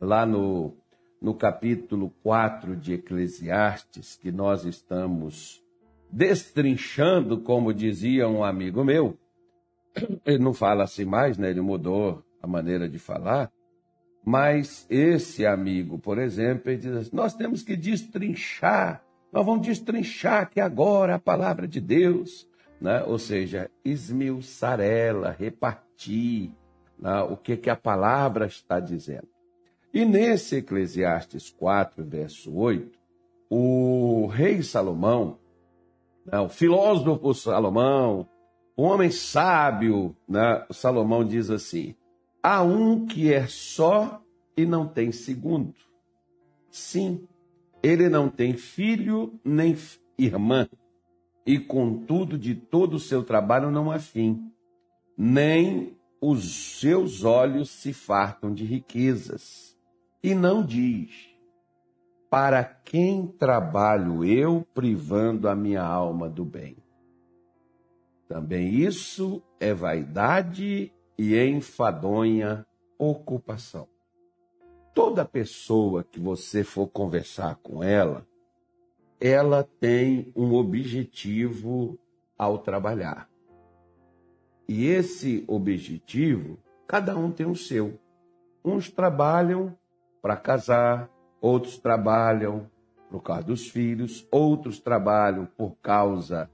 lá 0.00 0.24
no, 0.24 0.76
no 1.20 1.34
capítulo 1.34 2.10
4 2.22 2.76
de 2.76 2.94
Eclesiastes, 2.94 4.16
que 4.16 4.30
nós 4.30 4.64
estamos 4.64 5.62
destrinchando, 6.10 7.40
como 7.40 7.74
dizia 7.74 8.28
um 8.28 8.42
amigo 8.42 8.84
meu, 8.84 9.18
ele 10.24 10.38
não 10.38 10.54
fala 10.54 10.84
assim 10.84 11.04
mais, 11.04 11.36
né? 11.36 11.50
Ele 11.50 11.60
mudou 11.60 12.24
a 12.42 12.46
maneira 12.46 12.88
de 12.88 12.98
falar. 12.98 13.50
Mas 14.24 14.86
esse 14.90 15.46
amigo, 15.46 15.98
por 15.98 16.18
exemplo, 16.18 16.70
ele 16.70 16.80
diz 16.80 16.92
assim, 16.94 17.16
nós 17.16 17.34
temos 17.34 17.62
que 17.62 17.76
destrinchar, 17.76 19.02
nós 19.32 19.44
vamos 19.44 19.66
destrinchar 19.66 20.42
aqui 20.42 20.60
agora 20.60 21.14
a 21.14 21.18
palavra 21.18 21.66
de 21.66 21.80
Deus, 21.80 22.48
né? 22.80 23.02
ou 23.04 23.18
seja, 23.18 23.70
esmiuçar 23.84 24.80
ela, 24.80 25.30
repartir 25.30 26.52
né? 26.98 27.22
o 27.22 27.36
que, 27.36 27.56
que 27.56 27.70
a 27.70 27.76
palavra 27.76 28.46
está 28.46 28.80
dizendo. 28.80 29.28
E 29.92 30.04
nesse 30.04 30.56
Eclesiastes 30.56 31.50
4, 31.50 32.04
verso 32.04 32.54
8, 32.54 32.98
o 33.50 34.26
rei 34.26 34.62
Salomão, 34.62 35.38
né? 36.26 36.38
o 36.38 36.48
filósofo 36.48 37.32
Salomão, 37.32 38.28
o 38.76 38.82
homem 38.82 39.10
sábio, 39.10 40.14
né? 40.28 40.64
Salomão 40.70 41.24
diz 41.24 41.50
assim: 41.50 41.94
há 42.42 42.62
um 42.62 43.06
que 43.06 43.32
é 43.32 43.46
só 43.46 44.22
e 44.56 44.64
não 44.64 44.86
tem 44.86 45.10
segundo. 45.10 45.74
Sim, 46.70 47.26
ele 47.82 48.08
não 48.08 48.28
tem 48.28 48.56
filho 48.56 49.40
nem 49.44 49.76
irmã, 50.18 50.68
e 51.46 51.58
contudo 51.58 52.36
de 52.36 52.54
todo 52.54 52.94
o 52.94 53.00
seu 53.00 53.22
trabalho 53.22 53.70
não 53.70 53.90
há 53.90 53.98
fim, 53.98 54.52
nem 55.16 55.96
os 56.20 56.78
seus 56.78 57.24
olhos 57.24 57.70
se 57.70 57.92
fartam 57.92 58.52
de 58.52 58.64
riquezas. 58.64 59.67
E 60.28 60.34
não 60.34 60.62
diz: 60.62 61.34
Para 62.28 62.62
quem 62.62 63.26
trabalho 63.26 64.22
eu 64.22 64.62
privando 64.74 65.48
a 65.48 65.56
minha 65.56 65.82
alma 65.82 66.28
do 66.28 66.44
bem? 66.44 66.76
Também 68.28 68.74
isso 68.74 69.42
é 69.58 69.72
vaidade 69.72 70.92
e 71.16 71.34
enfadonha 71.34 72.66
ocupação. 72.98 73.88
Toda 74.94 75.24
pessoa 75.24 76.04
que 76.04 76.20
você 76.20 76.62
for 76.62 76.88
conversar 76.88 77.56
com 77.62 77.82
ela, 77.82 78.26
ela 79.18 79.64
tem 79.80 80.30
um 80.36 80.52
objetivo 80.52 81.98
ao 82.36 82.58
trabalhar. 82.58 83.30
E 84.68 84.84
esse 84.84 85.42
objetivo, 85.48 86.58
cada 86.86 87.16
um 87.16 87.32
tem 87.32 87.46
o 87.46 87.56
seu. 87.56 87.98
Uns 88.62 88.90
trabalham 88.90 89.74
para 90.20 90.36
casar, 90.36 91.10
outros 91.40 91.78
trabalham 91.78 92.70
por 93.10 93.22
causa 93.22 93.44
dos 93.44 93.68
filhos, 93.68 94.26
outros 94.30 94.78
trabalham 94.78 95.46
por 95.56 95.76
causa 95.80 96.50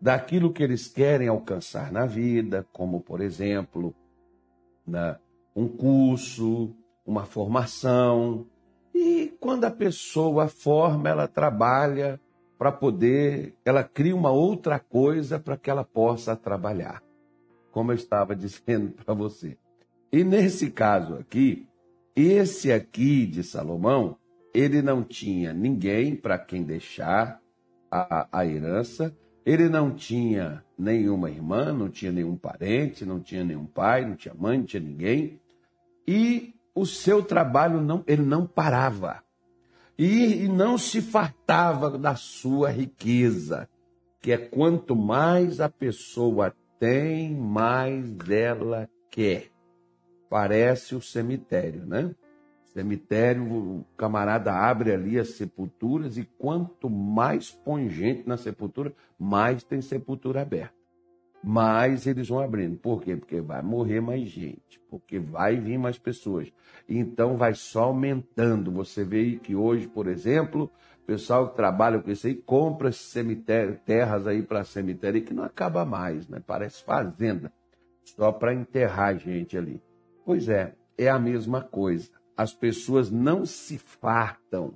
daquilo 0.00 0.52
que 0.52 0.62
eles 0.62 0.88
querem 0.88 1.28
alcançar 1.28 1.92
na 1.92 2.04
vida, 2.04 2.66
como, 2.72 3.00
por 3.00 3.20
exemplo, 3.20 3.94
né, 4.86 5.16
um 5.54 5.68
curso, 5.68 6.74
uma 7.06 7.24
formação. 7.24 8.46
E 8.94 9.34
quando 9.40 9.64
a 9.64 9.70
pessoa 9.70 10.48
forma, 10.48 11.08
ela 11.08 11.26
trabalha 11.26 12.20
para 12.58 12.70
poder, 12.72 13.54
ela 13.64 13.82
cria 13.82 14.14
uma 14.14 14.30
outra 14.30 14.78
coisa 14.78 15.38
para 15.38 15.56
que 15.56 15.70
ela 15.70 15.84
possa 15.84 16.36
trabalhar, 16.36 17.02
como 17.70 17.92
eu 17.92 17.96
estava 17.96 18.34
dizendo 18.36 18.92
para 18.92 19.14
você. 19.14 19.56
E 20.12 20.22
nesse 20.22 20.70
caso 20.70 21.14
aqui, 21.14 21.66
esse 22.16 22.70
aqui 22.70 23.26
de 23.26 23.42
Salomão, 23.42 24.16
ele 24.54 24.80
não 24.80 25.02
tinha 25.02 25.52
ninguém 25.52 26.14
para 26.14 26.38
quem 26.38 26.62
deixar 26.62 27.40
a, 27.90 28.28
a 28.30 28.46
herança, 28.46 29.16
ele 29.44 29.68
não 29.68 29.90
tinha 29.90 30.64
nenhuma 30.78 31.30
irmã, 31.30 31.72
não 31.72 31.88
tinha 31.88 32.12
nenhum 32.12 32.36
parente, 32.36 33.04
não 33.04 33.20
tinha 33.20 33.44
nenhum 33.44 33.66
pai, 33.66 34.04
não 34.06 34.16
tinha 34.16 34.34
mãe, 34.34 34.58
não 34.58 34.64
tinha 34.64 34.82
ninguém. 34.82 35.40
E 36.06 36.54
o 36.74 36.86
seu 36.86 37.22
trabalho 37.22 37.80
não, 37.80 38.02
ele 38.06 38.22
não 38.22 38.46
parava. 38.46 39.22
E, 39.98 40.44
e 40.44 40.48
não 40.48 40.78
se 40.78 41.00
fartava 41.00 41.98
da 41.98 42.16
sua 42.16 42.70
riqueza, 42.70 43.68
que 44.20 44.32
é 44.32 44.38
quanto 44.38 44.96
mais 44.96 45.60
a 45.60 45.68
pessoa 45.68 46.54
tem, 46.80 47.34
mais 47.34 48.04
ela 48.28 48.88
quer. 49.10 49.53
Parece 50.34 50.96
o 50.96 51.00
cemitério, 51.00 51.86
né? 51.86 52.12
Cemitério, 52.64 53.44
o 53.44 53.84
camarada 53.96 54.52
abre 54.52 54.90
ali 54.90 55.16
as 55.16 55.28
sepulturas 55.28 56.18
e 56.18 56.24
quanto 56.24 56.90
mais 56.90 57.52
põe 57.52 57.88
gente 57.88 58.26
na 58.26 58.36
sepultura, 58.36 58.92
mais 59.16 59.62
tem 59.62 59.80
sepultura 59.80 60.42
aberta. 60.42 60.74
Mais 61.40 62.04
eles 62.04 62.28
vão 62.28 62.40
abrindo. 62.40 62.76
Por 62.76 63.00
quê? 63.00 63.14
Porque 63.14 63.40
vai 63.40 63.62
morrer 63.62 64.00
mais 64.00 64.28
gente, 64.28 64.80
porque 64.90 65.20
vai 65.20 65.54
vir 65.54 65.78
mais 65.78 65.98
pessoas. 65.98 66.52
Então 66.88 67.36
vai 67.36 67.54
só 67.54 67.84
aumentando. 67.84 68.72
Você 68.72 69.04
vê 69.04 69.36
que 69.36 69.54
hoje, 69.54 69.86
por 69.86 70.08
exemplo, 70.08 70.68
o 71.00 71.06
pessoal 71.06 71.50
que 71.50 71.54
trabalha 71.54 72.00
com 72.00 72.10
isso 72.10 72.26
aí 72.26 72.34
compra 72.34 72.90
cemitério, 72.90 73.78
terras 73.86 74.26
aí 74.26 74.42
para 74.42 74.64
cemitério 74.64 75.22
que 75.22 75.32
não 75.32 75.44
acaba 75.44 75.84
mais, 75.84 76.28
né? 76.28 76.42
Parece 76.44 76.82
fazenda, 76.82 77.52
só 78.02 78.32
para 78.32 78.52
enterrar 78.52 79.16
gente 79.16 79.56
ali. 79.56 79.80
Pois 80.24 80.48
é, 80.48 80.74
é 80.96 81.08
a 81.08 81.18
mesma 81.18 81.62
coisa 81.62 82.10
as 82.36 82.52
pessoas 82.52 83.10
não 83.10 83.46
se 83.46 83.78
fartam 83.78 84.74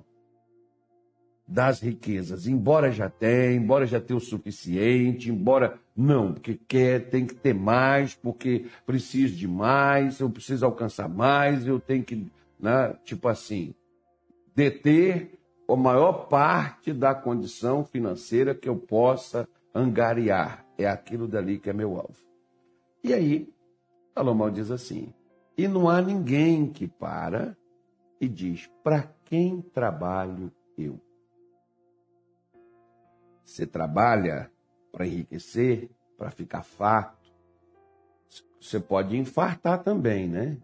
das 1.47 1.81
riquezas, 1.81 2.45
embora 2.45 2.91
já 2.91 3.09
tenha, 3.09 3.53
embora 3.53 3.85
já 3.85 3.99
tenha 3.99 4.17
o 4.17 4.21
suficiente, 4.21 5.31
embora 5.31 5.79
não, 5.95 6.33
porque 6.33 6.59
quer, 6.67 7.09
tem 7.09 7.25
que 7.25 7.33
ter 7.33 7.55
mais, 7.55 8.13
porque 8.13 8.67
preciso 8.85 9.35
de 9.35 9.47
mais, 9.47 10.19
eu 10.19 10.29
preciso 10.29 10.63
alcançar 10.63 11.09
mais, 11.09 11.65
eu 11.65 11.79
tenho 11.79 12.03
que, 12.03 12.31
né, 12.59 12.95
tipo 13.03 13.27
assim, 13.27 13.73
deter 14.55 15.39
a 15.67 15.75
maior 15.75 16.27
parte 16.27 16.93
da 16.93 17.15
condição 17.15 17.83
financeira 17.83 18.53
que 18.53 18.69
eu 18.69 18.75
possa 18.75 19.47
angariar. 19.73 20.65
É 20.77 20.87
aquilo 20.87 21.27
dali 21.27 21.57
que 21.59 21.69
é 21.69 21.73
meu 21.73 21.95
alvo. 21.95 22.17
E 23.03 23.11
aí, 23.13 23.51
Salomão 24.13 24.51
diz 24.51 24.71
assim: 24.71 25.11
e 25.59 25.67
não 25.67 25.89
há 25.89 26.01
ninguém 26.01 26.71
que 26.71 26.87
para 26.87 27.53
e 28.21 28.29
diz: 28.29 28.71
Para 28.81 29.13
quem 29.25 29.61
trabalho 29.61 30.49
eu? 30.77 30.97
Você 33.43 33.67
trabalha 33.67 34.49
para 34.89 35.05
enriquecer, 35.05 35.89
para 36.17 36.31
ficar 36.31 36.63
farto. 36.63 37.29
Você 38.61 38.79
pode 38.79 39.17
infartar 39.17 39.83
também, 39.83 40.29
né? 40.29 40.57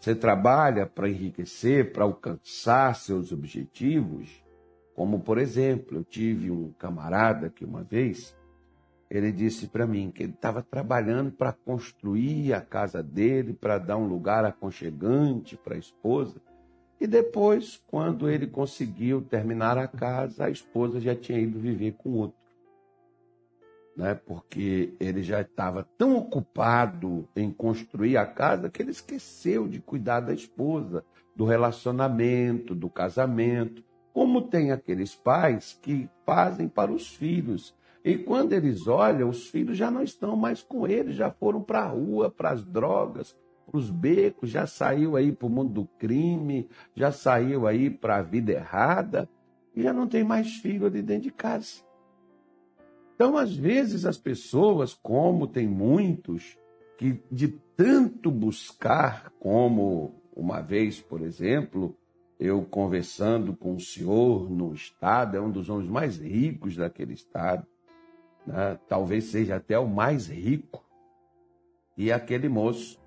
Você 0.00 0.16
trabalha 0.16 0.84
para 0.84 1.08
enriquecer, 1.08 1.92
para 1.92 2.02
alcançar 2.02 2.96
seus 2.96 3.30
objetivos. 3.30 4.44
Como, 4.96 5.20
por 5.20 5.38
exemplo, 5.38 5.98
eu 5.98 6.04
tive 6.04 6.50
um 6.50 6.72
camarada 6.72 7.50
que 7.50 7.64
uma 7.64 7.84
vez 7.84 8.36
ele 9.10 9.32
disse 9.32 9.66
para 9.66 9.88
mim 9.88 10.12
que 10.12 10.22
ele 10.22 10.32
estava 10.32 10.62
trabalhando 10.62 11.32
para 11.32 11.52
construir 11.52 12.54
a 12.54 12.60
casa 12.60 13.02
dele, 13.02 13.52
para 13.52 13.76
dar 13.76 13.96
um 13.96 14.06
lugar 14.06 14.44
aconchegante 14.44 15.56
para 15.56 15.74
a 15.74 15.78
esposa. 15.78 16.40
E 17.00 17.08
depois, 17.08 17.82
quando 17.88 18.30
ele 18.30 18.46
conseguiu 18.46 19.20
terminar 19.20 19.76
a 19.76 19.88
casa, 19.88 20.44
a 20.44 20.50
esposa 20.50 21.00
já 21.00 21.16
tinha 21.16 21.40
ido 21.40 21.58
viver 21.58 21.94
com 21.94 22.10
outro. 22.10 22.38
Né? 23.96 24.14
Porque 24.14 24.94
ele 25.00 25.24
já 25.24 25.40
estava 25.40 25.82
tão 25.98 26.14
ocupado 26.16 27.28
em 27.34 27.50
construir 27.50 28.16
a 28.16 28.24
casa 28.24 28.70
que 28.70 28.80
ele 28.80 28.92
esqueceu 28.92 29.66
de 29.66 29.80
cuidar 29.80 30.20
da 30.20 30.32
esposa, 30.32 31.04
do 31.34 31.44
relacionamento, 31.44 32.76
do 32.76 32.88
casamento. 32.88 33.82
Como 34.12 34.42
tem 34.42 34.70
aqueles 34.70 35.16
pais 35.16 35.76
que 35.82 36.08
fazem 36.24 36.68
para 36.68 36.92
os 36.92 37.08
filhos 37.08 37.74
e 38.04 38.16
quando 38.16 38.52
eles 38.52 38.86
olham, 38.86 39.28
os 39.28 39.48
filhos 39.48 39.76
já 39.76 39.90
não 39.90 40.02
estão 40.02 40.34
mais 40.34 40.62
com 40.62 40.86
eles, 40.86 41.16
já 41.16 41.30
foram 41.30 41.60
para 41.60 41.80
a 41.80 41.88
rua, 41.88 42.30
para 42.30 42.50
as 42.50 42.64
drogas, 42.64 43.36
para 43.66 43.78
os 43.78 43.90
becos, 43.90 44.50
já 44.50 44.66
saiu 44.66 45.16
aí 45.16 45.30
para 45.30 45.46
o 45.46 45.50
mundo 45.50 45.72
do 45.72 45.86
crime, 45.98 46.68
já 46.94 47.12
saiu 47.12 47.66
aí 47.66 47.90
para 47.90 48.16
a 48.16 48.22
vida 48.22 48.52
errada, 48.52 49.28
e 49.74 49.82
já 49.82 49.92
não 49.92 50.06
tem 50.06 50.24
mais 50.24 50.56
filho 50.56 50.86
ali 50.86 51.02
dentro 51.02 51.24
de 51.24 51.30
casa. 51.30 51.82
Então, 53.14 53.36
às 53.36 53.54
vezes, 53.54 54.06
as 54.06 54.16
pessoas, 54.16 54.94
como 54.94 55.46
tem 55.46 55.68
muitos, 55.68 56.58
que 56.96 57.22
de 57.30 57.48
tanto 57.76 58.30
buscar, 58.30 59.30
como 59.38 60.14
uma 60.34 60.62
vez, 60.62 61.00
por 61.00 61.20
exemplo, 61.20 61.94
eu 62.38 62.64
conversando 62.64 63.54
com 63.54 63.74
o 63.74 63.80
senhor 63.80 64.50
no 64.50 64.72
estado, 64.72 65.36
é 65.36 65.40
um 65.40 65.50
dos 65.50 65.68
homens 65.68 65.90
mais 65.90 66.18
ricos 66.18 66.76
daquele 66.76 67.12
estado, 67.12 67.66
né? 68.46 68.78
talvez 68.88 69.24
seja 69.24 69.56
até 69.56 69.78
o 69.78 69.88
mais 69.88 70.28
rico. 70.28 70.84
E 71.96 72.10
aquele 72.10 72.48
moço 72.48 73.00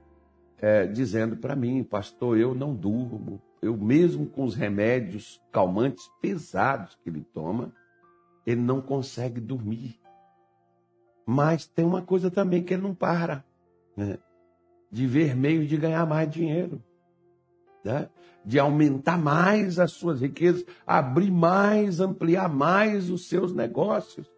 é, 0.64 0.86
dizendo 0.88 1.36
para 1.36 1.56
mim, 1.56 1.84
pastor, 1.84 2.38
eu 2.38 2.56
não 2.56 2.74
durmo, 2.74 3.42
eu 3.62 3.76
mesmo 3.76 4.26
com 4.26 4.44
os 4.44 4.56
remédios 4.56 5.42
calmantes 5.52 6.10
pesados 6.22 6.98
que 7.04 7.10
ele 7.10 7.26
toma, 7.34 7.74
ele 8.46 8.62
não 8.62 8.82
consegue 8.82 9.42
dormir. 9.42 10.00
Mas 11.26 11.66
tem 11.66 11.86
uma 11.86 12.02
coisa 12.02 12.30
também 12.30 12.64
que 12.64 12.74
ele 12.74 12.84
não 12.84 12.94
para, 12.94 13.44
né? 13.96 14.18
de 14.92 15.08
ver 15.08 15.36
meios 15.36 15.68
de 15.68 15.76
ganhar 15.76 16.06
mais 16.06 16.30
dinheiro, 16.30 16.82
né? 17.84 18.10
de 18.46 18.60
aumentar 18.60 19.18
mais 19.18 19.80
as 19.80 19.92
suas 19.92 20.22
riquezas, 20.22 20.66
abrir 20.86 21.32
mais, 21.32 22.00
ampliar 22.00 22.48
mais 22.48 23.10
os 23.10 23.28
seus 23.28 23.54
negócios. 23.54 24.30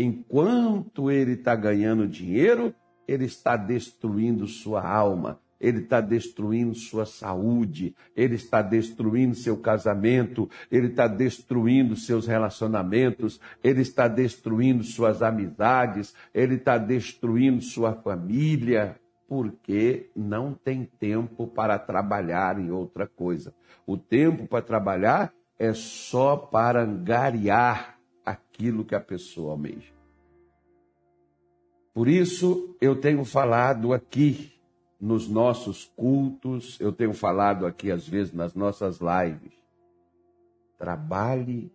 Enquanto 0.00 1.10
ele 1.10 1.32
está 1.32 1.56
ganhando 1.56 2.06
dinheiro, 2.06 2.72
ele 3.08 3.24
está 3.24 3.56
destruindo 3.56 4.46
sua 4.46 4.88
alma, 4.88 5.40
ele 5.60 5.80
está 5.80 6.00
destruindo 6.00 6.72
sua 6.72 7.04
saúde, 7.04 7.96
ele 8.14 8.36
está 8.36 8.62
destruindo 8.62 9.34
seu 9.34 9.56
casamento, 9.56 10.48
ele 10.70 10.86
está 10.86 11.08
destruindo 11.08 11.96
seus 11.96 12.28
relacionamentos, 12.28 13.40
ele 13.60 13.80
está 13.80 14.06
destruindo 14.06 14.84
suas 14.84 15.20
amizades, 15.20 16.14
ele 16.32 16.54
está 16.54 16.78
destruindo 16.78 17.60
sua 17.60 17.92
família, 17.92 18.94
porque 19.26 20.12
não 20.14 20.54
tem 20.54 20.84
tempo 20.84 21.48
para 21.48 21.76
trabalhar 21.76 22.56
em 22.60 22.70
outra 22.70 23.08
coisa. 23.08 23.52
O 23.84 23.96
tempo 23.96 24.46
para 24.46 24.62
trabalhar 24.62 25.32
é 25.58 25.74
só 25.74 26.36
para 26.36 26.84
angariar 26.84 27.97
aquilo 28.30 28.84
que 28.84 28.94
a 28.94 29.00
pessoa 29.00 29.52
almeja. 29.52 29.92
Por 31.92 32.08
isso, 32.08 32.76
eu 32.80 33.00
tenho 33.00 33.24
falado 33.24 33.92
aqui 33.92 34.52
nos 35.00 35.28
nossos 35.28 35.84
cultos, 35.96 36.78
eu 36.80 36.92
tenho 36.92 37.12
falado 37.12 37.66
aqui 37.66 37.90
às 37.90 38.06
vezes 38.06 38.32
nas 38.32 38.54
nossas 38.54 39.00
lives. 39.00 39.52
Trabalhe 40.76 41.72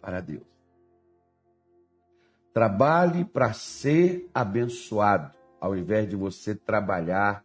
para 0.00 0.20
Deus. 0.20 0.42
Trabalhe 2.52 3.24
para 3.24 3.52
ser 3.52 4.28
abençoado, 4.32 5.36
ao 5.60 5.76
invés 5.76 6.08
de 6.08 6.14
você 6.14 6.54
trabalhar 6.54 7.44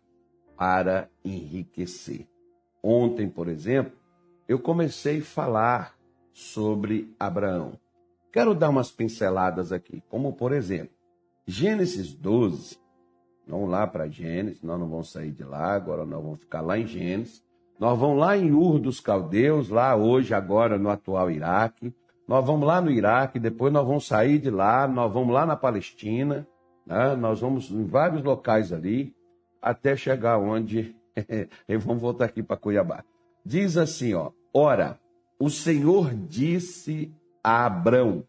para 0.55 1.09
enriquecer. 1.23 2.27
Ontem, 2.81 3.29
por 3.29 3.47
exemplo, 3.47 3.93
eu 4.47 4.59
comecei 4.59 5.19
a 5.19 5.23
falar 5.23 5.95
sobre 6.31 7.13
Abraão. 7.19 7.79
Quero 8.31 8.53
dar 8.53 8.69
umas 8.69 8.91
pinceladas 8.91 9.71
aqui, 9.71 10.03
como 10.09 10.33
por 10.33 10.51
exemplo, 10.51 10.93
Gênesis 11.47 12.13
12, 12.13 12.79
Vamos 13.49 13.67
lá 13.67 13.87
para 13.87 14.07
Gênesis, 14.07 14.61
nós 14.61 14.79
não 14.79 14.87
vamos 14.87 15.11
sair 15.11 15.31
de 15.31 15.43
lá, 15.43 15.73
agora 15.73 16.05
nós 16.05 16.21
vamos 16.21 16.39
ficar 16.39 16.61
lá 16.61 16.77
em 16.77 16.85
Gênesis. 16.85 17.43
Nós 17.79 17.97
vamos 17.97 18.19
lá 18.19 18.37
em 18.37 18.51
Ur 18.51 18.77
dos 18.77 18.99
Caldeus, 18.99 19.69
lá 19.69 19.95
hoje, 19.95 20.35
agora 20.35 20.77
no 20.77 20.87
atual 20.87 21.31
Iraque. 21.31 21.91
Nós 22.27 22.45
vamos 22.45 22.67
lá 22.67 22.79
no 22.79 22.91
Iraque, 22.91 23.39
depois 23.39 23.73
nós 23.73 23.87
vamos 23.87 24.05
sair 24.05 24.37
de 24.37 24.51
lá, 24.51 24.87
nós 24.87 25.11
vamos 25.11 25.33
lá 25.33 25.47
na 25.47 25.55
Palestina, 25.55 26.47
né? 26.85 27.15
nós 27.15 27.39
vamos 27.39 27.71
em 27.71 27.85
vários 27.85 28.23
locais 28.23 28.71
ali, 28.71 29.15
até 29.59 29.95
chegar 29.95 30.37
onde. 30.37 30.95
e 31.67 31.77
vamos 31.77 32.03
voltar 32.03 32.25
aqui 32.25 32.43
para 32.43 32.55
Cuiabá. 32.55 33.03
Diz 33.43 33.77
assim, 33.77 34.13
ó, 34.13 34.29
ora, 34.53 34.99
o 35.39 35.49
Senhor 35.49 36.13
disse 36.13 37.11
a 37.43 37.65
Abrão, 37.65 38.23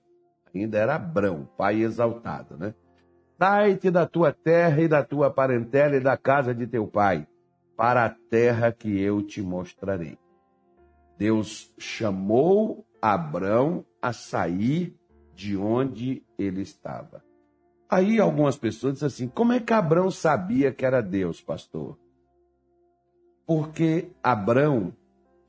ainda 0.54 0.78
era 0.78 0.96
Abrão, 0.96 1.48
pai 1.56 1.82
exaltado, 1.82 2.56
né? 2.56 2.74
Sai-te 3.38 3.90
da 3.90 4.06
tua 4.06 4.32
terra 4.32 4.82
e 4.82 4.88
da 4.88 5.02
tua 5.02 5.30
parentela 5.30 5.96
e 5.96 6.00
da 6.00 6.16
casa 6.16 6.54
de 6.54 6.66
teu 6.66 6.86
pai, 6.86 7.26
para 7.76 8.04
a 8.04 8.10
terra 8.10 8.70
que 8.70 9.00
eu 9.00 9.22
te 9.22 9.40
mostrarei. 9.40 10.18
Deus 11.16 11.72
chamou 11.78 12.86
Abrão 13.00 13.84
a 14.00 14.12
sair 14.12 14.94
de 15.34 15.56
onde 15.56 16.22
ele 16.38 16.62
estava. 16.62 17.24
Aí 17.88 18.20
algumas 18.20 18.56
pessoas 18.56 18.94
dizem 18.94 19.06
assim: 19.06 19.28
como 19.28 19.52
é 19.52 19.60
que 19.60 19.72
Abrão 19.72 20.10
sabia 20.10 20.72
que 20.72 20.84
era 20.84 21.00
Deus, 21.02 21.40
pastor? 21.40 21.98
Porque 23.46 24.12
Abrão 24.22 24.92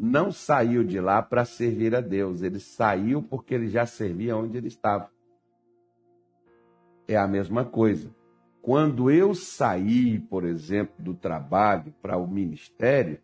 não 0.04 0.32
saiu 0.32 0.84
de 0.84 1.00
lá 1.00 1.22
para 1.22 1.46
servir 1.46 1.96
a 1.96 2.02
Deus, 2.02 2.42
ele 2.42 2.60
saiu 2.60 3.22
porque 3.22 3.54
ele 3.54 3.68
já 3.68 3.86
servia 3.86 4.36
onde 4.36 4.58
ele 4.58 4.68
estava 4.68 5.12
é 7.08 7.16
a 7.18 7.28
mesma 7.28 7.64
coisa. 7.66 8.10
Quando 8.62 9.12
eu 9.12 9.36
saí, 9.36 10.18
por 10.18 10.44
exemplo, 10.44 10.96
do 10.98 11.14
trabalho 11.14 11.94
para 12.02 12.18
o 12.18 12.28
ministério, 12.28 13.20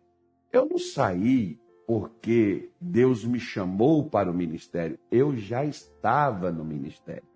eu 0.52 0.66
não 0.66 0.78
saí 0.78 1.58
porque 1.86 2.70
Deus 2.80 3.24
me 3.24 3.40
chamou 3.40 4.08
para 4.08 4.30
o 4.30 4.34
ministério, 4.34 4.98
eu 5.10 5.36
já 5.36 5.64
estava 5.64 6.52
no 6.52 6.64
ministério. 6.64 7.26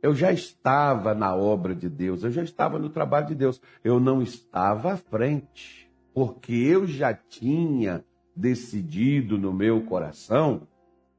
Eu 0.00 0.14
já 0.14 0.32
estava 0.32 1.12
na 1.12 1.34
obra 1.34 1.74
de 1.74 1.88
Deus, 1.88 2.22
eu 2.22 2.30
já 2.30 2.42
estava 2.42 2.78
no 2.78 2.88
trabalho 2.88 3.26
de 3.26 3.34
Deus. 3.34 3.60
Eu 3.82 3.98
não 3.98 4.22
estava 4.22 4.92
à 4.92 4.96
frente, 4.96 5.87
porque 6.12 6.52
eu 6.52 6.86
já 6.86 7.14
tinha 7.14 8.04
decidido 8.34 9.36
no 9.36 9.52
meu 9.52 9.82
coração 9.82 10.66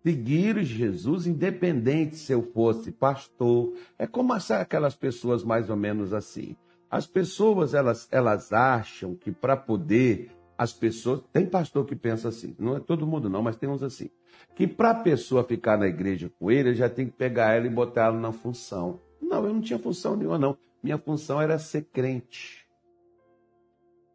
seguir 0.04 0.64
Jesus, 0.64 1.28
independente 1.28 2.16
se 2.16 2.32
eu 2.32 2.42
fosse 2.54 2.92
pastor. 2.92 3.74
É 3.98 4.08
como 4.08 4.34
aquelas 4.34 4.96
pessoas 4.96 5.44
mais 5.44 5.70
ou 5.70 5.76
menos 5.76 6.14
assim. 6.14 6.56
As 6.90 7.06
pessoas, 7.06 7.74
elas, 7.74 8.08
elas 8.12 8.52
acham 8.52 9.14
que 9.14 9.32
para 9.32 9.56
poder, 9.56 10.32
as 10.58 10.74
pessoas. 10.74 11.22
Tem 11.32 11.46
pastor 11.46 11.86
que 11.86 11.96
pensa 11.96 12.30
assim, 12.30 12.56
não 12.58 12.78
é 12.78 12.80
todo 12.80 13.06
mundo 13.06 13.30
não, 13.30 13.44
mas 13.44 13.56
tem 13.56 13.70
uns 13.70 13.84
assim. 13.84 14.10
Que 14.56 14.68
para 14.68 14.92
a 14.92 14.96
pessoa 14.96 15.44
ficar 15.44 15.78
na 15.78 15.88
igreja 15.88 16.32
com 16.40 16.50
ele, 16.50 16.74
já 16.74 16.90
tem 16.90 17.06
que 17.06 17.14
pegar 17.14 17.54
ela 17.54 17.68
e 17.68 17.70
botar 17.70 18.06
ela 18.06 18.20
na 18.20 18.32
função. 18.32 19.00
Não, 19.22 19.46
eu 19.46 19.54
não 19.54 19.62
tinha 19.62 19.78
função 19.78 20.16
nenhuma, 20.16 20.40
não. 20.40 20.58
Minha 20.82 20.98
função 20.98 21.42
era 21.42 21.60
ser 21.60 21.84
crente. 21.94 22.66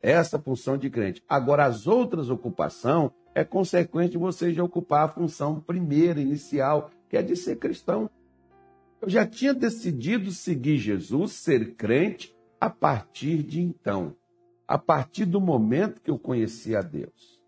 Essa 0.07 0.39
função 0.39 0.77
de 0.77 0.91
crente. 0.91 1.25
Agora, 1.27 1.65
as 1.65 1.87
outras 1.87 2.29
ocupações 2.29 3.11
é 3.35 3.43
consequente 3.43 4.11
de 4.11 4.19
você 4.19 4.53
já 4.53 4.63
ocupar 4.63 5.07
a 5.07 5.09
função 5.09 5.59
primeira, 5.59 6.21
inicial, 6.21 6.91
que 7.09 7.17
é 7.17 7.23
de 7.23 7.35
ser 7.35 7.57
cristão. 7.57 8.11
Eu 9.01 9.09
já 9.09 9.25
tinha 9.25 9.55
decidido 9.55 10.31
seguir 10.31 10.77
Jesus, 10.77 11.33
ser 11.33 11.75
crente, 11.75 12.37
a 12.61 12.69
partir 12.69 13.43
de 13.43 13.63
então, 13.63 14.15
a 14.69 14.77
partir 14.77 15.25
do 15.25 15.41
momento 15.41 16.03
que 16.03 16.11
eu 16.11 16.19
conheci 16.19 16.77
a 16.77 16.83
Deus. 16.83 17.41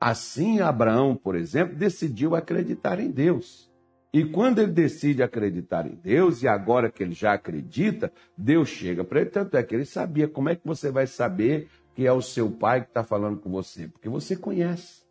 Assim, 0.00 0.60
Abraão, 0.60 1.16
por 1.16 1.34
exemplo, 1.34 1.74
decidiu 1.74 2.36
acreditar 2.36 3.00
em 3.00 3.10
Deus. 3.10 3.68
E 4.12 4.24
quando 4.24 4.60
ele 4.60 4.70
decide 4.70 5.24
acreditar 5.24 5.88
em 5.88 5.96
Deus, 5.96 6.40
e 6.40 6.46
agora 6.46 6.88
que 6.88 7.02
ele 7.02 7.14
já 7.14 7.32
acredita, 7.32 8.12
Deus 8.38 8.68
chega 8.68 9.02
para 9.02 9.22
ele. 9.22 9.30
Tanto 9.30 9.56
é 9.56 9.62
que 9.64 9.74
ele 9.74 9.84
sabia 9.84 10.28
como 10.28 10.48
é 10.48 10.54
que 10.54 10.64
você 10.64 10.88
vai 10.92 11.08
saber 11.08 11.68
que 11.96 12.06
é 12.06 12.12
o 12.12 12.20
seu 12.20 12.50
pai 12.50 12.82
que 12.82 12.88
está 12.88 13.02
falando 13.02 13.40
com 13.40 13.50
você, 13.50 13.88
porque 13.88 14.08
você 14.08 14.36
conhece 14.36 15.06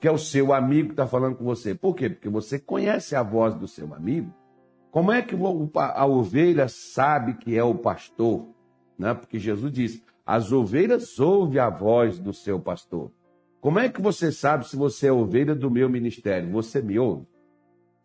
que 0.00 0.08
é 0.08 0.10
o 0.10 0.18
seu 0.18 0.52
amigo 0.52 0.88
que 0.88 0.92
está 0.94 1.06
falando 1.06 1.36
com 1.36 1.44
você. 1.44 1.74
Por 1.74 1.94
quê? 1.94 2.08
Porque 2.08 2.28
você 2.28 2.58
conhece 2.58 3.14
a 3.14 3.22
voz 3.22 3.54
do 3.54 3.68
seu 3.68 3.94
amigo. 3.94 4.32
Como 4.90 5.12
é 5.12 5.20
que 5.20 5.34
a 5.74 6.06
ovelha 6.06 6.68
sabe 6.68 7.34
que 7.34 7.56
é 7.56 7.62
o 7.62 7.74
pastor? 7.74 8.46
Né? 8.98 9.12
Porque 9.12 9.38
Jesus 9.38 9.70
diz: 9.70 10.02
as 10.24 10.52
ovelhas 10.52 11.18
ouvem 11.18 11.60
a 11.60 11.68
voz 11.68 12.18
do 12.18 12.32
seu 12.32 12.58
pastor. 12.58 13.10
Como 13.60 13.78
é 13.78 13.88
que 13.88 14.00
você 14.00 14.32
sabe 14.32 14.66
se 14.66 14.76
você 14.76 15.08
é 15.08 15.12
ovelha 15.12 15.54
do 15.54 15.70
meu 15.70 15.88
ministério? 15.88 16.50
Você 16.52 16.80
me 16.80 16.98
ouve? 16.98 17.26